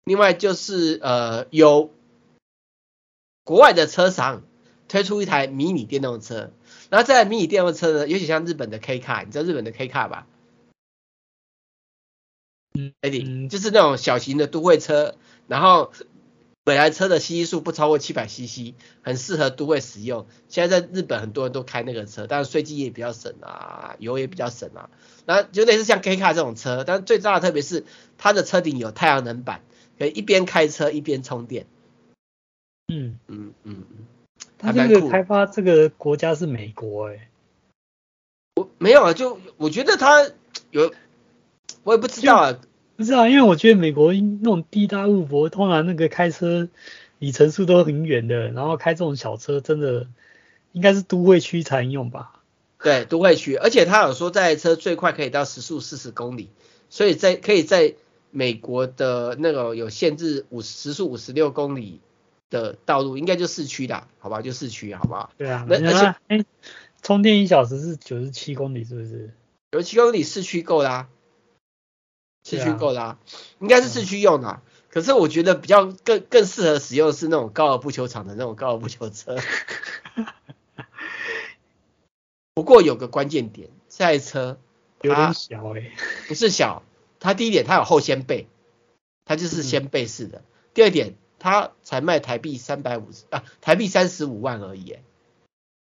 [0.05, 1.91] 另外就是呃，有
[3.45, 4.43] 国外的车商
[4.89, 6.53] 推出一台迷你电动车，
[6.91, 10.27] 然后这台迷你电动车呢，有点像日本的 K Car，你知道日本的 K Car 吧？
[12.75, 15.17] 嗯，Eddie，就是那种小型的都会车，
[15.49, 15.93] 然后。
[16.65, 20.27] 本来车的 CC 数不超过七百 CC，很适合都会使用。
[20.49, 24.91] 现在在日本很多人都开那个车，但是税金也比较省啊，油也比较省啊。
[25.27, 27.85] 然后就类似像 K Car 这种车，但是最大的特别是
[28.19, 29.63] 它的车顶有太阳能板，
[29.97, 31.69] 可以一边开车一边充电。
[32.89, 34.07] 嗯嗯嗯嗯。
[34.59, 37.29] 它这个开发这个国家是美国哎、欸。
[38.57, 40.31] 我没有啊，就我觉得他
[40.71, 40.93] 有，
[41.83, 42.59] 我也不知道啊。
[42.97, 46.69] 不是啊，因为我觉得美国那种地大物博，通常那个开车
[47.19, 50.07] 里程数都很远的，然后开这种小车真的
[50.73, 52.41] 应该是都会区才能用吧？
[52.79, 56.49] 对，都会区，而且他有说这台车最快可以到时速四十公里，
[56.89, 57.95] 所以在可以在
[58.31, 62.01] 美国的那个有限制五时速五十六公里
[62.51, 64.43] 的道路，应该就市区的，好吧？
[64.43, 65.33] 就市区，好不好？
[65.37, 66.45] 对啊，那而且哎，
[67.03, 69.33] 充电一小时是九十七公里，是不是？
[69.73, 71.09] 九十七公里市区够啦。
[72.45, 73.19] 市区够啦，啊，
[73.59, 74.63] 应该是市区用的。
[74.89, 79.37] 可是我觉得比较更更适合使用的是那种高尔夫球场的那种高尔夫球车。
[82.55, 84.59] 不过有个关键点，这台车
[85.03, 85.93] 有点小诶，欸，
[86.29, 86.85] 不是小，
[87.19, 88.47] 它第一点它有后掀背，
[89.25, 90.39] 它就是掀背式的。
[90.39, 95.03] 嗯，第二点，它才卖台币三百五十啊，台币三十五万而已，欸。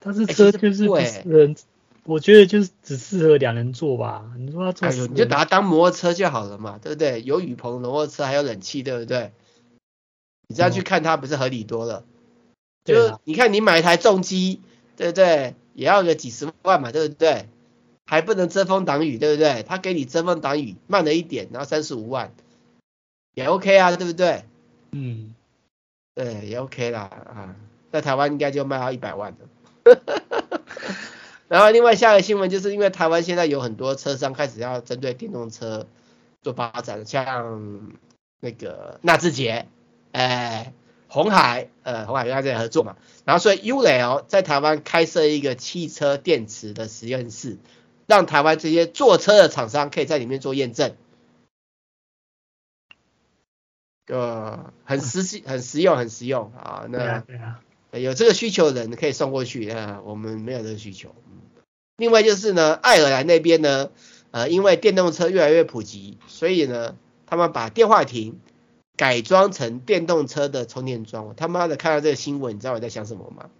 [0.01, 1.55] 它是车就是不是人。
[2.05, 4.33] 我觉得就是只适合两人坐吧。
[4.38, 7.23] 你说他坐，你就把它当摩托车就好了嘛，对不对？
[7.23, 9.31] 有雨棚、摩托车还有冷气，对不对？
[10.49, 12.07] 你这样去看它不是合理多了？
[12.87, 14.62] 嗯、就你看你买一台重机，
[14.97, 15.55] 对不对？
[15.75, 17.47] 也要个几十万嘛，对不对？
[18.07, 19.62] 还不能遮风挡雨，对不对？
[19.62, 22.35] 他给你遮风挡雨，慢了一点，然后三十五万
[23.35, 24.45] 也 OK 啊，对不对？
[24.91, 25.35] 嗯，
[26.14, 27.57] 对，也 OK 啦啊，
[27.90, 29.96] 在台湾应该就卖到一百万的。
[31.48, 35.87] 然后另外下一个新闻就是因为台湾现在有很多车商开始要针对电动车
[36.42, 37.92] 做发展，像
[38.40, 39.66] 那个纳智捷，
[40.12, 40.72] 哎，
[41.09, 42.96] 红海，呃，红海跟他在合作嘛，
[43.27, 47.59] 然后所以 ULEO 在台湾开设一个汽车电池的实验室，
[48.07, 50.94] 让台湾这些做车的厂商可以在里面做验证，
[54.09, 56.87] 呃，很实际、很实用、很实用啊。
[56.88, 57.23] 那
[57.99, 61.15] 有这个需求的人可以送过去啊，我们没有这个需求。
[61.97, 63.91] 另外就是呢，爱尔兰那边呢，
[64.31, 68.41] 呃，因为电动车越来越普及，所以呢，他们把电话亭
[68.97, 71.27] 改装成电动车的充电桩。
[71.27, 73.51] 我他妈的看到这个新闻，你知道我在想什么吗？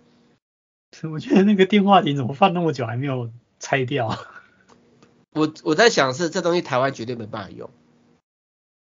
[1.11, 4.18] 我觉得那个电话亭怎么放那么久还没有拆掉？
[5.33, 7.70] 我我在想是这东西台湾绝对没办法用。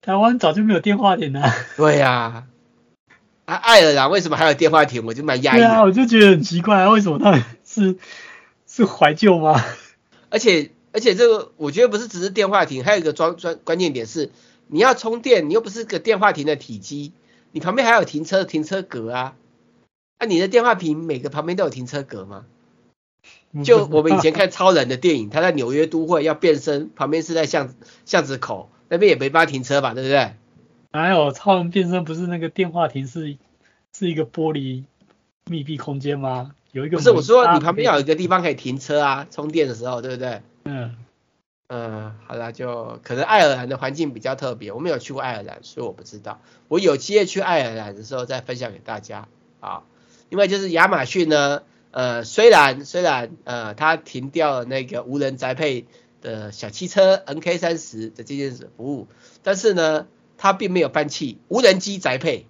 [0.04, 1.50] 台湾早就没有电话亭了。
[1.78, 2.46] 对呀，
[3.46, 5.06] 啊，爱尔兰为什么还有电话亭？
[5.06, 5.58] 我就蛮讶异。
[5.60, 7.98] 对啊，我就觉得很奇怪啊，为什么他们是？
[8.68, 9.64] 是怀旧吗？
[10.32, 14.32] 而且而且这个我觉得不是只是电话亭，还有一个装装关键点是，
[14.66, 17.14] 你要充电，你又不是个电话亭的体积，
[17.52, 19.36] 你旁边还有停车停车格啊，
[20.18, 22.46] 那、啊、你的电话亭每个旁边都有停车格吗？
[23.64, 30.34] 就我们以前看超人的电影，他在纽约都会要变身，旁边是在巷巷子口，那边也没办法停车吧，对不对？
[30.92, 33.38] 还有超人变身不是那个电话亭是
[33.92, 34.84] 是一个玻璃
[35.46, 36.52] 密闭空间吗？
[36.72, 40.44] 有一个不是我说，你旁边有一个地方可以停车啊，充电的时候，对不对？
[40.66, 40.96] 嗯
[41.70, 46.40] 嗯，好了，就可能爱尔兰的环境比较特别，我没有去过爱尔兰，所以我不知道。
[46.68, 49.28] 我有机会去爱尔兰的时候再分享给大家
[49.60, 49.82] 啊。
[50.30, 55.88] 另外就是亚马逊呢，呃，虽然虽然呃，它停掉了那个无人宅配
[56.24, 59.08] 的小汽车 NK 三十的这件事服务，
[59.44, 60.08] 但是呢，
[60.38, 62.48] 它并没有放弃无人机宅配。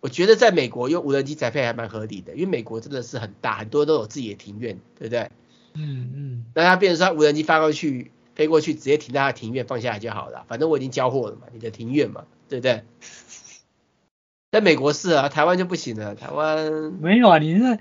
[0.00, 5.30] 我觉得在美国用无人机宅配还蛮合理的，因为美国真的是很大，很多都有自己的庭院，对不对？
[5.74, 6.44] 嗯嗯。
[6.54, 12.84] 那它变成说无人机发过去，飞过去，直接停在它的庭院放下来就好了，反正我已经交货了嘛，你的庭院嘛，对不对？
[14.52, 17.78] 在美国是啊，台湾就不行了，台湾没有啊，你那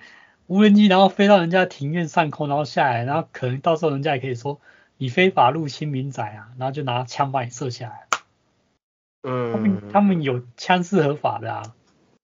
[0.49, 4.59] 无人机然后飞到人家庭院上空，然后下来，然后可能到时候人家也可以说
[4.97, 8.07] 你非法入侵民宅啊，然后就拿枪把你射下来。
[9.21, 9.53] 嗯。
[9.53, 11.75] 他们他们有枪是合法的啊。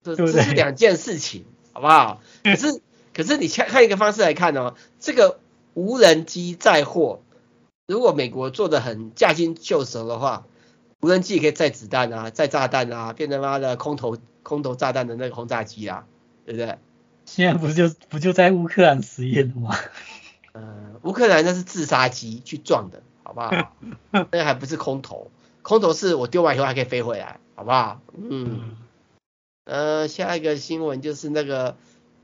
[0.02, 2.20] 这是两件事情，好不好？
[2.42, 2.80] 可是
[3.14, 5.38] 可是你看看一个方式来看哦，这个
[5.74, 7.20] 无人机载货，
[7.86, 10.46] 如果美国做的很驾轻就熟的话，
[11.00, 16.06] 无人机也可以载子弹啊，载炸弹啊，变成妈的空投空投炸弹的那个轰炸机啊，
[16.44, 16.78] 对不对？
[17.26, 19.76] 现在不就不就在乌克兰实验的吗？
[20.52, 23.50] 呃，乌克兰那是自杀机去撞的，好不好？
[24.10, 28.00] 那个还不是空投，空投是我丢完以后还可以飞回来，好不好？
[28.16, 28.76] 嗯。
[29.64, 31.76] 呃，下一个新闻就是那个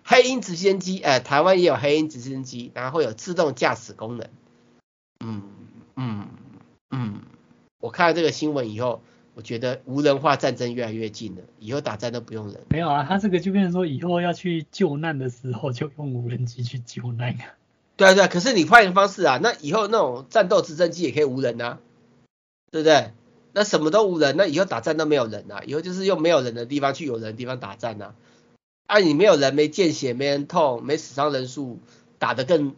[0.04, 4.28] 黑鹰直升机，呃，台湾也有黑鹰直升机，然后会有自动驾驶功能。
[5.18, 5.42] 嗯
[5.96, 6.28] 嗯
[6.90, 7.22] 嗯，
[7.80, 9.02] 我看了这个新闻以后，
[9.34, 12.60] 我觉得无人化战争越来越近了，以后打仗都不用人。
[12.68, 17.54] 没有啊，他这个就变成说以后要去救难的时候就用无人机去救难啊。
[17.96, 21.78] 对啊对啊，可是你换一个方式啊，那以后那种战斗直升机也可以无人啊，
[22.70, 23.12] 对不对？
[23.54, 28.14] 那什么都无人，那以后打仗都没有人啊，以后就是用没有人的地方去有人的地方打仗啊。
[28.86, 31.80] 啊，你没有人，没见血，没人痛，没死伤人数，
[32.18, 32.74] 打得更。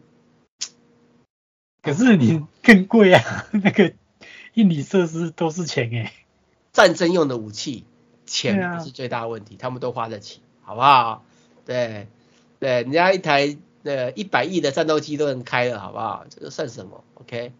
[1.81, 3.93] 可是你更贵啊，那个
[4.53, 6.13] 硬体设施都是钱哎。
[6.75, 7.85] 战争用的武器，
[8.25, 11.23] 钱不是最大的问题，啊、他们都花得起，好不好？
[11.65, 12.09] 对，
[12.59, 16.25] 对，人家一台呃一百亿的战斗机都能开了，好不好？
[16.29, 17.53] 这个算什么？OK。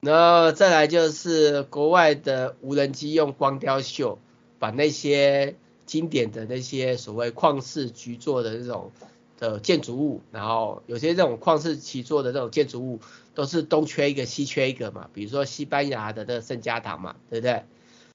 [0.00, 4.18] 然后再来就是国外的无人机用光雕秀，
[4.58, 8.92] 把那些经典的那些所谓旷世巨作的这种
[9.38, 13.00] 的建筑物，然后有些这种旷世奇作的这种建筑物，
[13.34, 17.64] 都是东缺一个西缺一个嘛，比如说西班牙的那圣家堂嘛，对不对？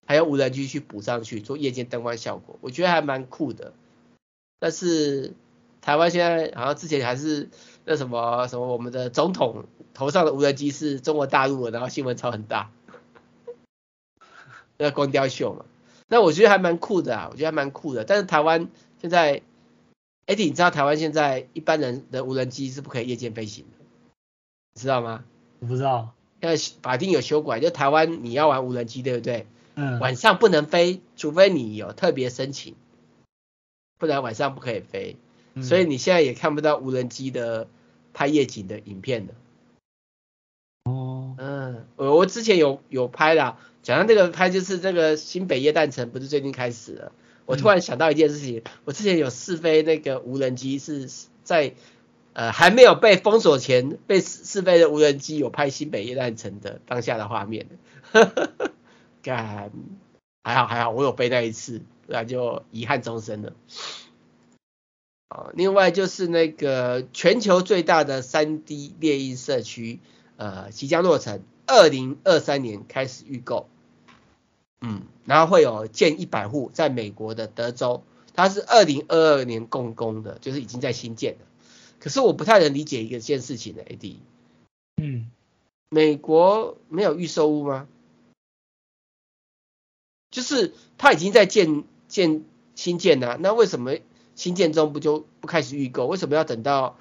[0.05, 3.73] 还有无人机去补上去做夜间灯光效果，我觉得还蛮酷的。
[4.59, 5.33] 但是
[5.81, 7.49] 台湾现在好像之前还是。
[7.85, 12.71] 那什么什么，我们的总统头上的无人机是中国大陆的，然后新闻超很大，
[14.77, 15.65] 那光雕秀嘛，
[16.07, 18.05] 那我觉得还蛮酷的啊，我觉得还蛮酷的。
[18.05, 18.69] 但是台湾
[19.01, 19.41] 现在，
[20.25, 23.85] 哎，你知道台湾现在一般人的无人机是不可以夜间飞行的，
[24.73, 25.25] 你知道吗？
[25.59, 26.13] 我不知道。
[26.41, 29.47] 现在法定有修改，就台湾你要玩无人机，对不对？
[29.75, 29.99] 嗯。
[29.99, 32.75] 晚上不能飞，除非你有特别申请，
[33.97, 35.17] 不然晚上不可以飞。
[35.61, 37.67] 所以你现在也看不到无人机的
[38.13, 39.33] 拍夜景的影片的。
[40.85, 47.11] 哦，嗯，我我之前有有拍啦，讲到这个拍就是这个新北夜诞城不是最近开始了，
[47.45, 51.09] 我突然想到一件事情，我之前有试飞那个无人机是
[51.43, 51.73] 在
[52.33, 57.67] 呃还没有被封锁前被试试飞的无人机有拍新北耶诞城的当下的画面，
[58.11, 58.71] 呵呵，
[59.21, 59.71] 干，
[60.43, 63.53] 还好还好我有飞那一次，不然就遗憾终生了。
[65.29, 69.99] 哦另外就是那个全球最大的 3D 猎鹰社区，
[70.37, 73.67] 呃，即将落成，二零二三年开始预购，
[74.85, 81.45] 嗯，然后会有建一百户，在美国的德州，它是二零二二年动工的，就是已经在新建的。
[81.99, 84.17] 可是我不太能理解一个件事情的，AD，
[85.01, 85.31] 嗯，
[85.89, 87.87] 美国没有预售屋吗？
[90.29, 92.43] 就是它已经在建建
[92.75, 93.97] 新建了，那为什么？
[94.35, 96.07] 新建中不就不开始预购？
[96.07, 96.97] 为什么要等到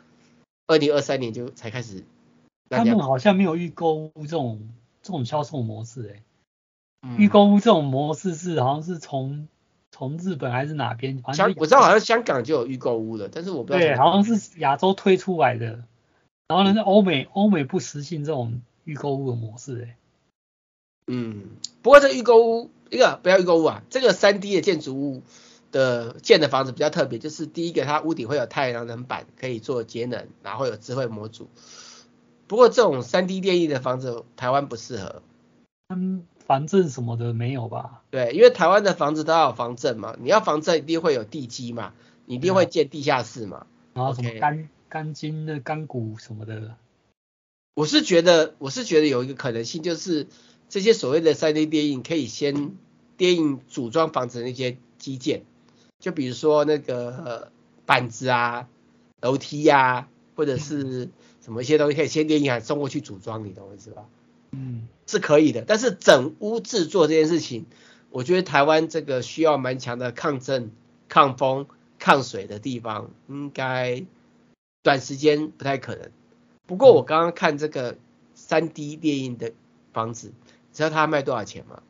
[0.66, 2.05] 二零二三年就才开始？
[2.68, 4.68] 他们好像没有预购这种
[5.01, 6.23] 这种销售模式哎、欸。
[7.19, 9.49] 预购、屋、这种模式是好像是从
[9.91, 11.23] 从日本还是哪边？
[11.35, 13.79] 香我知道好像香港就有预购屋了，但是我不知道。
[13.79, 15.85] 对，好像是亚洲推出来的。
[16.49, 19.97] 然后呢，欧美欧美不实行这种预购屋的模式哎、欸。
[21.07, 21.51] 嗯，
[21.83, 25.23] 不过这预购屋一个不要预购屋啊，这个三 D 的建筑物。
[25.73, 31.49] 的建的房子比较特别，就是第一个它屋顶会有太阳能板，可以做节能，然后有智慧模组。
[32.47, 35.23] 不过这种三 D 列印的房子台湾不适合。
[35.88, 38.02] 嗯，防震什么的没有吧？
[38.11, 41.94] 对，因为台湾的房子都要有防震嘛，你要防震一定会有地基嘛，
[42.26, 43.66] 你一定会建地下室嘛。
[43.94, 46.76] 然后什么钢钢筋的钢骨什么的。
[47.74, 50.26] 我是觉得，我是觉得有一个可能性，就是
[50.68, 52.72] 这些所谓的三 D 电影可以先
[53.16, 55.44] 电影组装房子的那些基建。
[55.98, 57.50] 就比如说那个
[57.87, 58.68] 板子啊、
[59.20, 61.09] 楼梯呀、啊，或者是
[61.40, 64.05] 什么一些东西，可以先电影还送过去组装，你懂我意思吧？
[64.53, 65.65] 嗯，是可以的。
[65.67, 67.67] 但是整屋制作这件事情，
[68.11, 70.71] 我觉得台湾这个需要蛮强的抗震、
[71.09, 71.67] 抗风、
[71.98, 74.05] 抗水的地方，应该
[74.83, 76.11] 短时间不太可能。
[76.67, 77.98] 不过我刚刚看这个
[78.35, 79.53] 三 D 列印的
[79.92, 81.83] 房子，你知道它卖多少钱吗？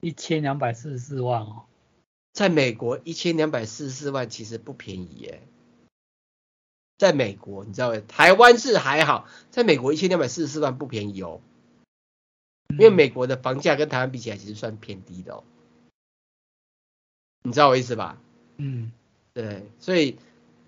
[0.00, 1.62] 一千两百四十四万哦。
[2.32, 5.42] 在美国一千两百四十四万其实不便宜耶，
[7.02, 8.00] 在美国你知道吗？
[8.06, 11.40] 台湾是还好，在美国一千两百四十四万不便宜哦，
[12.68, 15.42] 因为美国的房价跟台湾比起来其实算偏低的哦，
[17.42, 18.20] 你知道我意思吧？
[18.56, 18.92] 嗯，
[19.34, 20.16] 对，所以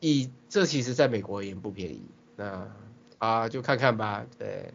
[0.01, 2.03] 以这其实在美国也不便宜，
[2.35, 2.68] 那
[3.18, 4.74] 啊就看看吧，对。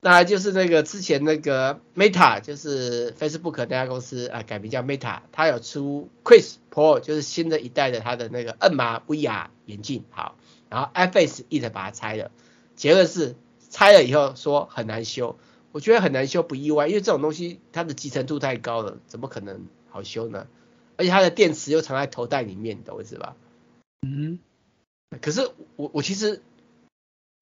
[0.00, 10.04] 那就是那个之前那个 Meta，就是 Facebook 那家公司啊，改名叫 Meta，它有出 Quest Pro，就是新的一代的它的那个摁麻 VR 眼镜。
[10.10, 10.36] 好，
[10.68, 10.90] 然后
[11.48, 12.30] 一直把它拆了，
[12.76, 13.34] 结论是
[13.70, 15.36] 拆了以后说很难修，
[15.72, 20.46] 我觉得很难修不意外，因为这种东西它的集成度太高了，怎么可能好修呢？
[20.96, 23.34] 而且它的电池又藏在头戴里面，懂我意思吧？
[24.06, 24.38] 嗯，
[25.20, 26.40] 可是我我其实。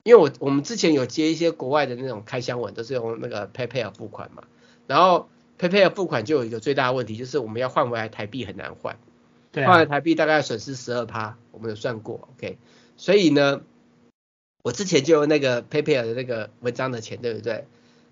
[0.06, 4.44] 因为我我们之前有接一些国外的那种开箱文，都是用那个 PayPal 付款嘛，
[4.86, 5.28] 然后
[5.58, 9.00] PayPal 付款就有一个最大的问题，就是我们要换回来台币很难换，
[9.50, 12.56] 对、啊，换回来台币大概损失十二趴，我们有算过，OK，
[12.96, 13.62] 所以呢，
[14.62, 17.66] 我之前就用那个 PayPal 的那个文章的钱，对不对？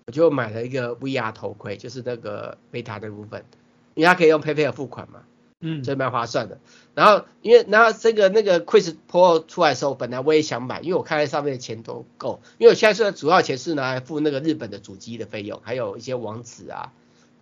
[0.07, 3.45] 我就买了一个 VR 头盔，就是那个 Meta 的部分，
[3.93, 5.23] 因为它可以用 PayPal 付款嘛。
[5.67, 6.59] 嗯，所以蛮划算的。
[6.93, 12.39] 然后因为然后这个那个 Quest Pro 出来的时候，本来我也想买，因为我看在上面的钱都够。
[12.59, 16.93] 因为我现在说的主要钱是拿来付那个日本的主机的费用，还有一些网址啊，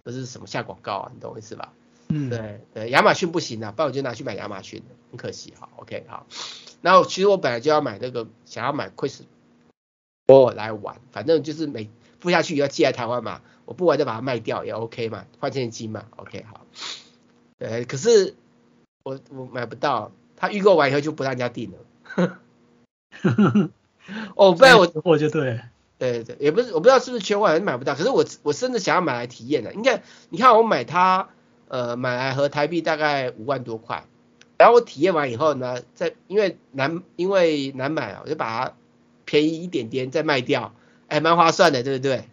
[0.06, 1.74] 或者是什么下广告啊，你懂我意思吧？
[2.08, 5.54] 嗯，对对，亚马逊不行啊，不然我就拿去买亚马逊，很可惜。
[5.60, 6.26] 哈，OK 好。
[6.82, 9.24] 然后其实我本来就要买那个，想要买 Quest
[10.26, 16.66] Pro 来玩，反正就是每付下去要寄来台湾嘛，我不玩就把它卖掉也 OK 嘛，换现金嘛，OK 好。
[17.58, 18.36] 对，可是
[19.04, 22.39] 我我买不到，他预购完以后就不让人家订了。
[24.36, 25.62] 哦，不然我我就对，
[25.97, 29.74] 对对，也不是我不知道是不是缺货还是买不到，可是我我真的想要买来体验的。
[29.74, 31.30] 应该你看我买它，
[31.70, 34.06] 呃，买来合台币大概五万多块，
[34.58, 38.74] 然后我体验完以后呢，再因为难因为难买啊，我就把它
[39.26, 40.74] 便宜一点点再卖掉，
[41.08, 42.26] 哎，蛮划算的，对不对？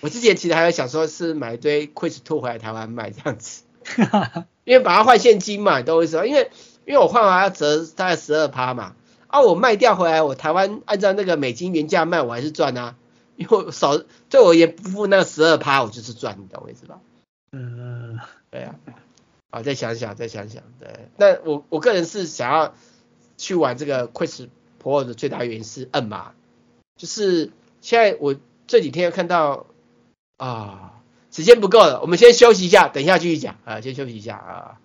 [0.00, 3.62] 我之前其实还有想说是买一堆 Quest 2回来台湾卖这样子。
[4.64, 6.26] 因为把它换现金嘛，你懂我意思吗？
[6.26, 6.50] 因为
[6.86, 8.94] 因为我换完要折大概十二趴嘛，
[9.26, 12.96] 啊我卖掉回来，我台湾按照那个美金原价卖，我还是赚啊，
[13.36, 17.00] 因为我少对我也不付那个十二趴，我就是赚，你懂我意思吧？
[17.52, 18.18] 嗯，
[18.50, 18.74] 对啊，
[19.50, 22.74] 好再想想再想想，对，那我我个人是想要
[23.36, 24.48] 去玩这个 Quest
[24.82, 26.32] Pro 的最大原因是摁嘛，
[26.96, 28.36] 就是现在我
[28.66, 29.66] 这几天看到
[30.36, 30.89] 啊。
[31.30, 34.78] 时间不够了，我们先休息一下，等一下继续讲啊，先休息一下啊。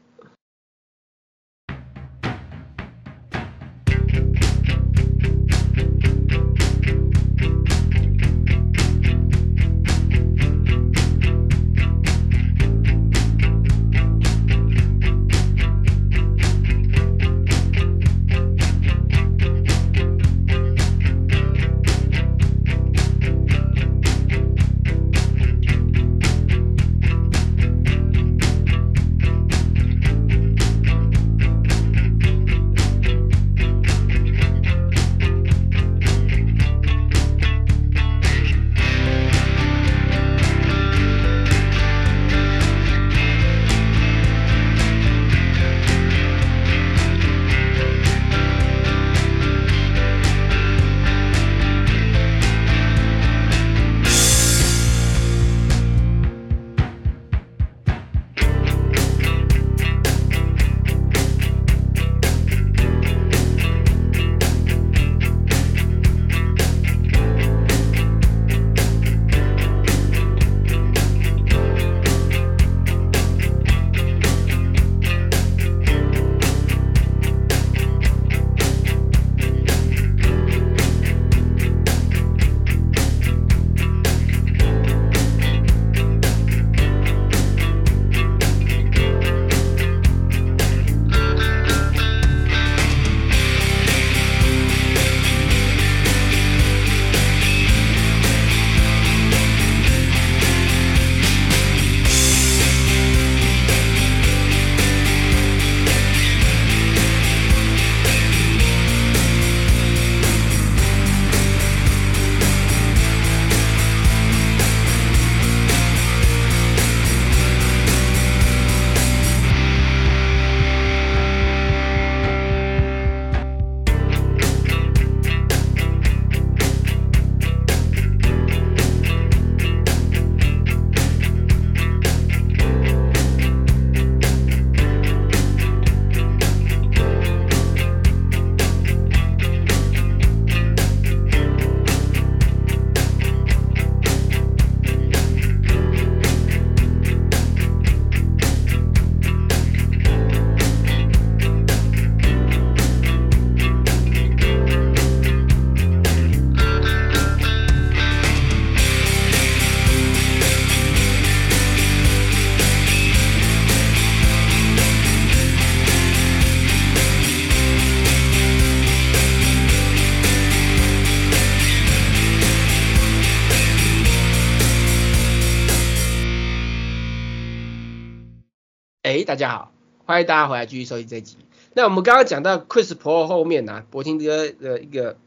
[179.26, 179.72] 大家好，
[180.06, 181.38] 欢迎大家回来继续收听这一集。
[181.74, 185.18] 那我们刚刚讲到 Quest Pro 后面呢、啊，博听哥的一个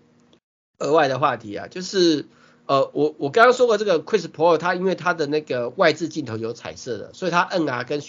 [0.79, 2.27] 额外的话题啊，就是
[2.67, 8.01] 呃，我我刚刚说过这个 Quest Pro，它因为它的那个外置镜头有彩色的，所以它 NR 跟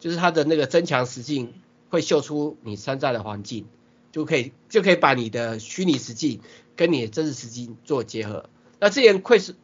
[0.00, 1.54] 就是它的那个增强实境
[1.90, 3.66] 会秀出你山寨的环境，
[4.10, 6.40] 就可以就可以把你的虚拟实境
[6.74, 8.46] 跟你的真实实境做结合。
[8.80, 9.54] 那之前 Quest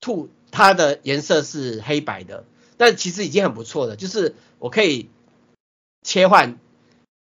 [0.00, 2.44] 2它的颜色是黑白的。
[2.84, 5.08] 但其实已经很不错了，就是我可以
[6.02, 6.58] 切换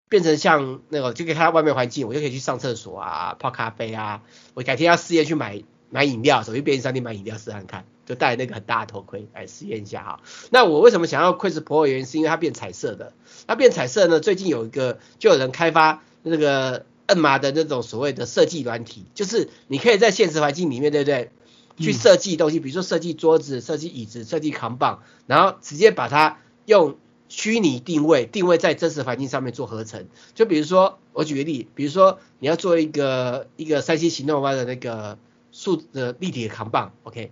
[0.07, 4.23] 变成像那个，就可以看外面环境，我就可以去上厕所啊、泡咖啡啊。
[4.53, 10.21] 我改天要试验去买买饮料，手机便利商店买饮料试看看，就戴那个很大的头盔来试验一下哈。
[10.49, 13.11] 那我为什么想要 Quest Pro 原因，是因为它变彩色的。
[13.45, 21.31] 它变彩色呢，最近有一个就有人开发那个摁麻的那种所谓的设计软体，就是你可以在现实环境里面，对不对？
[21.77, 26.97] 去设计东西，比如说设计桌子、设计椅子、设计扛棒，然后直接把它用
[27.29, 30.07] 虚拟定位定位在真实环境上面做合成。
[30.35, 35.17] 就比如说，我举个例，比如说你要做一个一个三星行动弯的那个
[35.51, 37.31] 数的立体的扛棒，OK，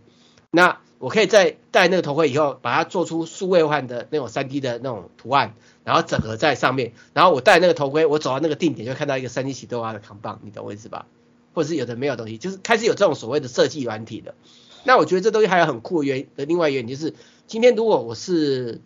[0.49, 11.05] 那我可以在戴那个头盔以后，把它做出数位化的那种 3D 的那种图案，然后整合在上面，然后我戴那个头盔，我走到那个定点就看到一个 3D 行动弯的扛棒，你懂我意思吧？
[11.53, 14.35] 或者是有的没有东西，就是开始有这种所谓的设计软体的。
[14.83, 17.13] 那我觉得这东西还有很酷的原因的另外一个原因就是，
[17.45, 18.81] 今天如果我是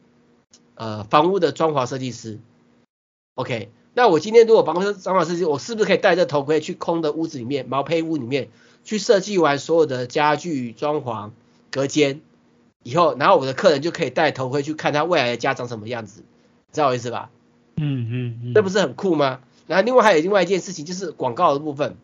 [0.74, 2.40] 呃房屋的装潢设计师
[3.36, 8.50] ，OK，那我今天如果房屋装潢设计，我是不是可以戴着头盔去空的屋子里面毛坯屋里面
[8.84, 11.32] 去设计完所有的家具装潢
[11.72, 12.20] 隔间
[12.84, 16.24] 以后，然后我的客人就可以戴头盔去看他未来的家长什么样子，
[16.74, 17.30] 知道我意思吧？
[17.78, 19.40] 嗯嗯嗯，这不是很酷吗？
[19.66, 21.96] 然后另外还有另外一件事情就是广告的部分。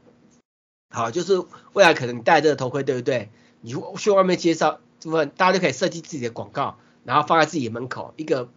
[0.94, 3.30] 好，就是未来可能你戴这个头盔，对不对？
[3.62, 8.50] 你去外面介绍这部分，大家就可以设计自己的广告，然后放在自己的门口，一个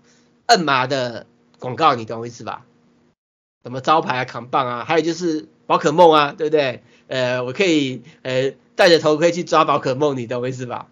[0.46, 1.26] 摁麻的
[1.60, 2.66] 广告，你懂我意思吧？
[3.62, 6.82] 什么招牌啊、扛棒啊，还有就是宝可梦啊，对不对？
[7.06, 10.88] 呃，我可以呃戴着头盔去抓宝可梦，你懂我意思吧？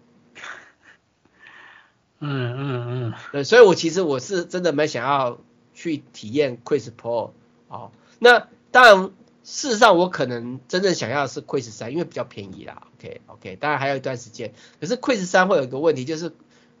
[2.19, 3.13] 嗯嗯嗯。
[3.33, 5.39] 对，所以我其实我是真的蛮想要
[5.73, 7.31] 去体验 Quest Pro。
[7.67, 9.11] 好，那当然。
[9.43, 12.87] 事实上，我可能真正想要的是 Quest 3，因为比较便宜啦。
[12.97, 14.53] OK OK，当然还有一段时间。
[14.79, 16.31] 可是 Quest 3会有一个问题，就是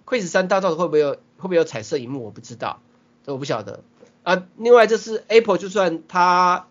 [0.05, 2.81] Quest 3到时候会不会有会不会有彩色萤幕，我不知道，
[3.25, 3.83] 这我不晓得。
[4.23, 6.67] 啊，另外就是 Apple 就算它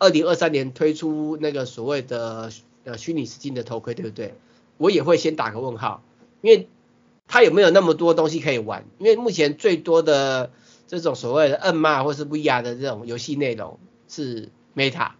[0.00, 2.50] 二零二三年推出那个所谓的
[2.82, 4.34] 呃虚拟实境的头盔，对不对？
[4.78, 6.02] 我也会先打个问号，
[6.40, 6.68] 因为
[7.28, 8.84] 它有没有那么多东西可以玩？
[8.98, 10.50] 因为目前最多的
[10.88, 13.78] 这种所谓的 NMA 或是 VR 的这种游戏内容
[14.08, 15.12] 是 Meta。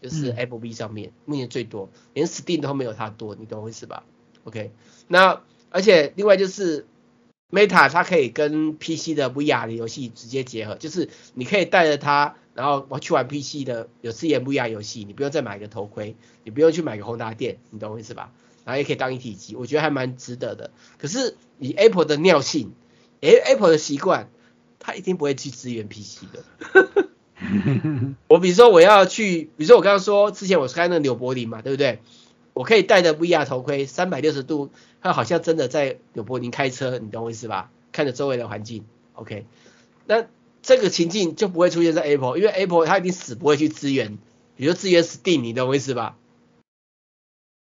[0.00, 4.04] 就是 appleb 上面目前最多，连 Steam 都没有它多，你懂我意思吧
[4.44, 4.72] ？OK，
[5.08, 6.86] 那而且另外就是
[7.50, 18.32] Meta 它可以跟 PC 的 VR 的游戏直接结合，就是你可以带着它，然后我去玩 PC 的有自研 VR 游戏，你不用再买一个头盔，你不用去买个宏达电，你懂我意思吧？
[18.64, 20.70] 然后也可以当一体机，我觉得还蛮值得的。
[20.98, 22.72] 可是以 Apple 的尿性，
[23.20, 24.30] 诶 Apple 的习惯，
[24.78, 27.08] 它一定不会去支援 PC 的。
[28.28, 32.00] 我比如说我要去，比如说我刚刚说之前我是开那个纽柏林嘛，对不对？
[32.52, 34.70] 我可以戴着 VR 头盔，三百六十度，
[35.00, 37.70] 它好像真的在纽柏林开车，你懂我意思吧？
[37.92, 38.84] 看着周围的环境
[39.14, 39.46] ，OK。
[40.06, 40.26] 那
[40.60, 44.18] 这个情境就不会出现在 Apple，因为 Apple 它一定死不会去支援，
[44.56, 46.16] 比如说支援 Steam，你懂我意思吧？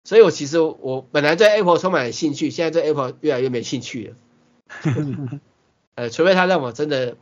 [0.05, 5.39] 所以我其实我本来对 Apple 充满了兴趣，现在对 Apple 越来越没兴趣了。
[5.95, 7.17] 呃，除非他让我真的。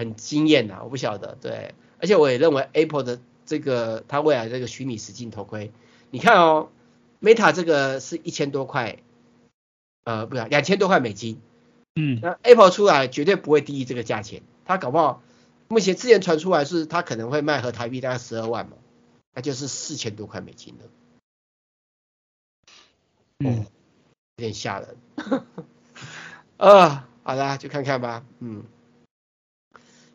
[0.00, 5.72] 很惊艳呐，我不晓得，对，而且我也认为 Apple 的这个它未来这个虚拟实境头盔，
[6.10, 6.70] 你看哦
[7.20, 9.02] ，Meta 这个是一千多块，
[10.04, 11.38] 呃，不是两千多块美金，
[11.96, 15.22] 嗯，那 Apple 出来绝对不会低于这个价钱，它搞不好
[15.68, 18.78] 目前之前传出来是它可能会卖和台币大概十二万嘛，
[19.34, 20.84] 那就是四千多块美金了，
[23.40, 23.66] 嗯，
[24.36, 24.96] 有点吓人，
[26.56, 28.64] 啊，好啦，就看看吧，嗯。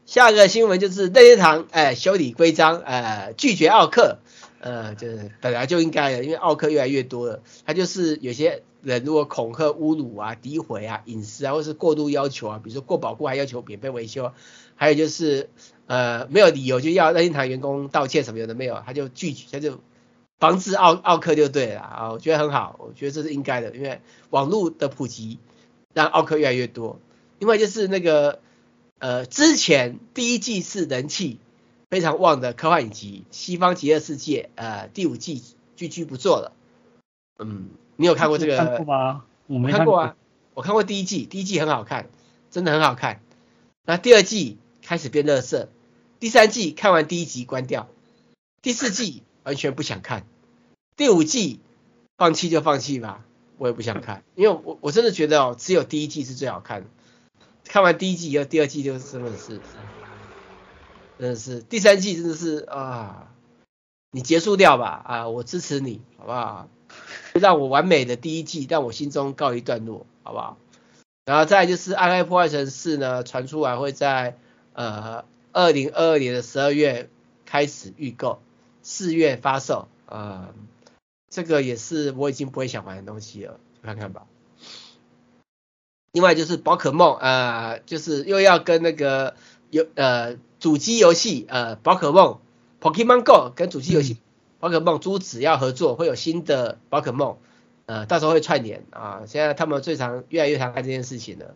[0.06, 4.20] 下个新闻就是任天堂哎修理规章呃拒绝奥客
[4.60, 14.32] 呃就是本来就应该的，因为奥客越来越多了，他就是有些人如果恐吓、侮辱啊、诋毁啊、隐私啊，或是过度要求啊，比如说过保护还要求免费维修，
[14.76, 15.49] 还有就是
[15.88, 19.80] 呃没有理由就要任天堂员工道歉什么的没有，他就拒绝，他就
[20.39, 21.82] 防止奥奥客就对了。
[21.82, 25.39] 啊，我觉得很好，我觉得这是应该的，因为网络的普及
[25.95, 26.99] 让奥客越来越多，
[27.39, 28.39] 另外就是那个。
[29.00, 31.39] 呃，之前第一季是人气
[31.89, 35.43] 非常旺的科幻影集《西方极乐世界》，呃，第五季
[35.76, 36.54] 居居不做了。
[37.38, 38.58] 嗯，你有看过这个？
[38.58, 39.26] 看过吗？
[39.48, 40.16] 我没看过啊，
[40.54, 42.10] 我看过第一季，第一季很好看，
[42.50, 43.22] 真的很好看。
[43.86, 45.68] 那第二季开始变垃圾，
[46.20, 47.89] 第三季看完第一集关掉，
[48.62, 50.26] 第四季完全不想看，
[50.96, 51.60] 第五季
[52.18, 53.26] 放弃就放弃吧，
[53.58, 56.88] 我也不想看，因为我我真的觉得哦，只有第一季是最好看的，
[57.66, 59.59] 看完第一季以后，第二季就真的是，
[61.18, 63.32] 真的是第三季真的是啊，
[64.11, 66.70] 你结束掉吧啊，我支持你，好不好？
[67.34, 70.57] 让我完美的第一季，让我心中告一段落，好不好？
[71.26, 74.38] 然后再就是《暗黑破坏神四》呢，传出来会在
[74.74, 77.09] 呃二零二二年的十二月
[77.45, 78.39] 开始预购，
[78.84, 79.88] 四月发售。
[80.05, 80.53] 呃，
[81.32, 84.28] 这个也是我已经不会想玩的东西了，看看吧。
[86.16, 89.36] 另外就是宝可梦，呃，就是又要跟那个
[89.70, 92.39] 游呃主机游戏呃宝可梦
[92.80, 94.16] Pokemon Go 跟主机游戏
[94.61, 97.36] 宝可梦珠子要合作，会有新的宝可梦。
[97.86, 101.53] 呃，到时候会串联啊，现在他们最常越来越常干这件事情了。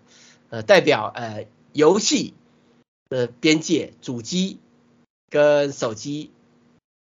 [0.49, 2.33] 呃，代表呃游戏
[3.07, 4.59] 的边界，主机
[5.29, 6.31] 跟手机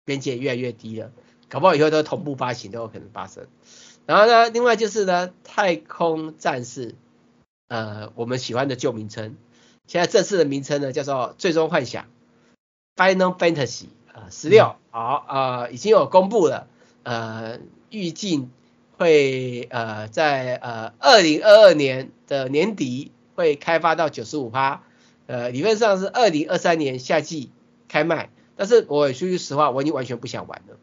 [0.05, 1.11] 边界越来越低了，
[1.49, 3.45] 搞不好以后都同步发行都有可能发生。
[4.05, 6.95] 然后呢，另外就是呢，太空战士，
[7.71, 9.37] 呃，我们喜欢的旧名称，
[9.87, 12.07] 现在正式的名称呢叫做最终幻想
[12.97, 16.67] Final Fantasy 啊十六，好啊、呃，已经有公布了，
[17.03, 17.59] 呃，
[17.89, 18.49] 预计。
[18.97, 24.83] 会呃在呃二零二二年的年底会开发到九十五趴，
[25.25, 27.49] 呃理论上是二零二三年夏季
[27.87, 30.77] 开卖，但是我说句实话，我已经完全不想玩了。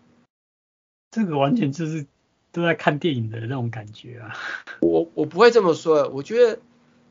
[1.12, 2.06] 这个完全就是
[2.50, 4.34] 都在看电影的那种感觉啊。
[4.80, 6.58] 我我不会这么说，我觉得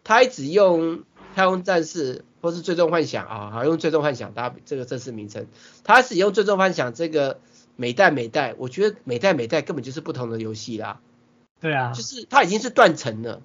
[0.08, 1.04] 他一直用
[1.36, 5.46] 太空战士或是最终幻想啊，好用最终幻想搭这个正式名称，
[5.84, 7.40] 他使用最终幻想这个。
[7.80, 11.00] 每代每代，我觉得每代每代根本就是不同的游戏啦。
[11.60, 13.44] 对啊，就是它已经是断层了，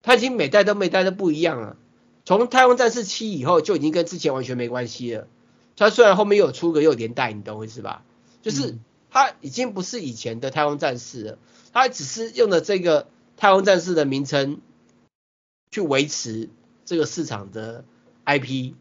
[0.00, 1.76] 它已经每代都每代都不一样了。
[2.24, 5.26] 从太空战士七以后就已经跟之前完全没关系了。
[5.74, 8.04] 它虽然后面又有出个又有连带，你懂我意思吧？
[8.42, 8.78] 就是
[9.10, 11.38] 它已经不是以前的太空战士了，
[11.72, 14.60] 它只是用了这个太空战士的名称
[15.70, 16.48] 去维持
[16.84, 17.84] 这个市场的
[18.24, 18.74] IP。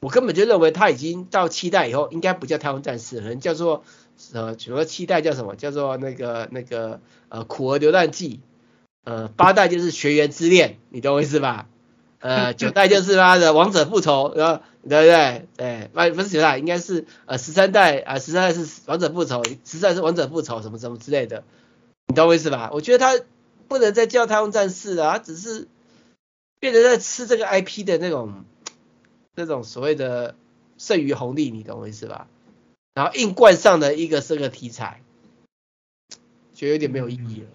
[0.00, 3.84] 我根本就认为他已经到七代以后应该不叫太空战士，可能叫做。
[4.32, 5.56] 呃，主要七代叫什么？
[5.56, 8.38] 叫做那个那个呃苦儿流浪记，
[9.02, 11.66] 呃八代就是学员之恋，你懂我意思吧？
[12.20, 15.48] 呃九代就是他的王者复仇，然后对不对？
[15.56, 21.42] 对，不不是九代，应该是呃十三代啊，十三代是王者复仇，十三代是王者复仇什么什么之类的，
[22.06, 22.70] 你懂我意思吧？
[22.72, 23.20] 我觉得他
[23.66, 25.66] 不能再叫太空战士了，他只是
[26.64, 28.46] 变成在吃这个 IP 的那种
[29.34, 30.34] 那种所谓的
[30.78, 32.26] 剩余红利，你懂我意思吧？
[32.94, 35.02] 然后硬灌上的一个这个题材，
[36.54, 37.48] 觉得有点没有意义了，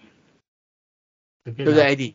[1.45, 2.13] 嗯、对不对，AD？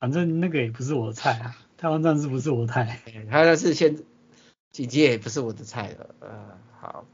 [0.00, 4.02] 反正那个也不是我的菜啊，太空战士不是我的菜，他那是现
[4.72, 7.06] 紧接也不是我的菜了，呃，好，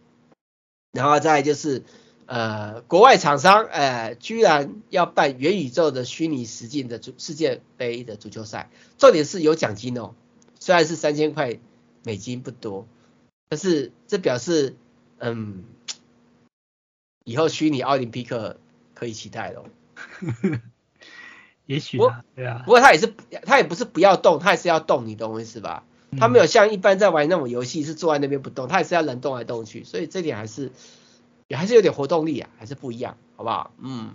[0.93, 1.83] 然后再来就是
[2.31, 10.15] 呃，国外厂商呃，居然要办元宇宙的虚拟实境的足世界杯的足球赛，重点是有奖金哦，
[10.61, 11.59] 虽然是三千块
[12.05, 12.87] 美金不多，
[13.49, 14.77] 但是这表示。
[15.23, 15.65] 嗯，
[17.25, 18.57] 以后虚拟奥林匹克
[18.95, 19.67] 可以期待喽。
[21.67, 22.63] 也许啊，对啊。
[22.65, 23.13] 不过他也是，
[23.45, 25.85] 他也不是不要动，他也是要动，你懂我意思吧？
[26.19, 30.73] 他没有像一般在玩那种游戏是坐在那边不动，他也是要人动来动去，所以这点还是
[31.51, 33.73] 也还是有点活动力啊，还是不一样，好不好？
[33.79, 34.15] 嗯。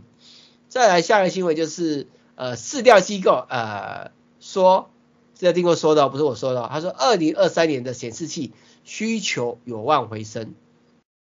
[0.70, 4.90] 再来下一个新闻就是，呃，市调机构呃说，
[5.34, 8.54] 这个机构说的，不是我说的，他说二零二三年的显示器
[8.86, 10.54] 需求有望回升。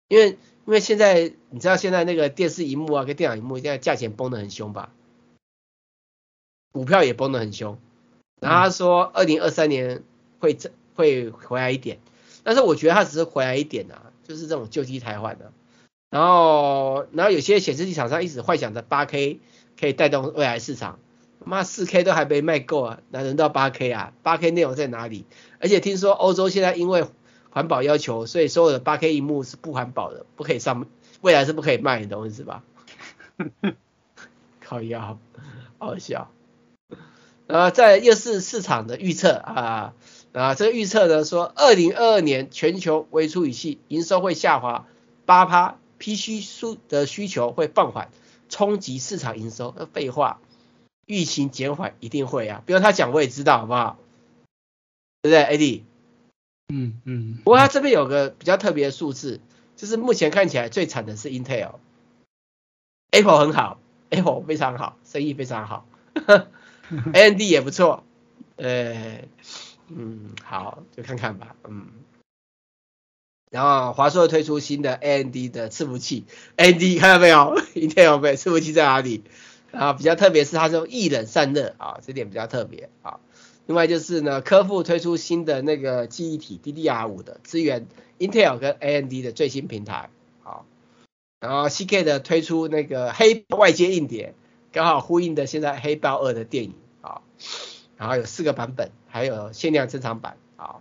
[0.09, 4.95] 因为因为现在你知道现在那个电视荧幕啊跟电脑荧幕现在价钱崩得很凶吧，
[6.73, 7.77] 股票也崩得很凶，
[8.41, 10.05] 然后他说二零二三年
[10.41, 11.99] 会这会回来一点，
[12.45, 15.53] 但是我觉得他只是回来一点啊，就是这种旧机台换的，
[16.11, 19.41] 然后然后有些显示器厂商一直幻想着八 K
[19.79, 20.99] 可以带动未来市场，
[21.45, 24.13] 妈四 K 都还没卖够啊，哪轮到八 K 啊？
[24.23, 25.25] 八 K 内容在哪里？
[25.61, 27.05] 而且听说欧洲现在因为
[27.51, 30.87] 环保要求，所以所有的八 K 萤幕是不环保的，不可以上，
[31.21, 32.63] 未来是不可以卖的东西是吧？
[34.61, 35.19] 靠腰，
[35.79, 36.31] 好笑。
[37.47, 39.95] 然后在又是市场的预测啊，
[40.33, 44.87] 啊，这个预测呢说，二零二二年全球微处理器营收会下滑
[45.25, 48.11] 八趴，PC 数的需求会放缓，
[48.49, 49.75] 冲击市场营收。
[49.77, 50.41] 那废话，
[51.07, 53.99] 疫情减缓一定会啊，不用他讲我也知道，好不好？
[55.23, 55.83] 对不对，AD？
[56.69, 59.41] 嗯嗯，不过他这边有个比较特别的数字，
[59.77, 63.81] 就是目前看起来最惨的是 Intel，Apple 很好
[64.11, 65.87] ，Apple 非常好，生意非常好，
[67.15, 68.05] AMD 也不错，
[68.57, 69.23] 呃，
[69.89, 71.89] 嗯，好，就看看吧，嗯。
[73.51, 76.25] 然后华硕推出新的 AMD 的伺服器
[76.57, 77.57] ，AMD 看到没有？
[77.75, 79.25] Intel 没，伺服器在哪里？
[79.73, 83.21] 啊，比较特别是它是用液冷散热啊，这点比较特别啊。
[83.67, 87.87] 另外就是呢，科富推出新的那个记忆体 DDR5 的，支援
[88.19, 90.09] Intel 跟 AMD 的最新平台
[90.43, 90.61] 啊。
[91.41, 94.35] 然后 CK 的推出那个黑外接硬碟，
[94.73, 97.21] 刚好呼应的现在黑豹二的电影啊。
[97.97, 100.77] 然后有四个版本，还有限量珍藏版啊。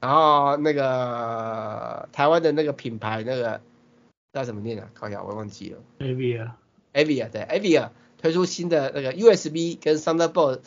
[0.00, 3.60] 然后那个台湾的那个品牌那个
[4.32, 4.90] 叫什么念啊？
[4.94, 5.78] 靠一下，我忘记了。
[5.98, 10.60] Avia，Avia 对，Avia 推出新的那个 USB 跟 Thunderbolt，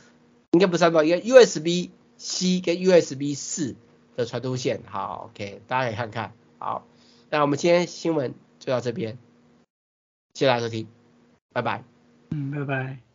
[0.52, 3.76] 应该不是 Thunderbolt，应该 USB C 跟 USB 四
[4.16, 4.82] 的传输线。
[4.86, 6.34] 好，OK，大家可以看看。
[6.60, 6.86] 好，
[7.30, 9.18] 那我们今天新闻就到这边，
[10.34, 10.88] 谢谢大家收听，
[11.52, 11.84] 拜拜。
[12.30, 13.13] 嗯，拜拜。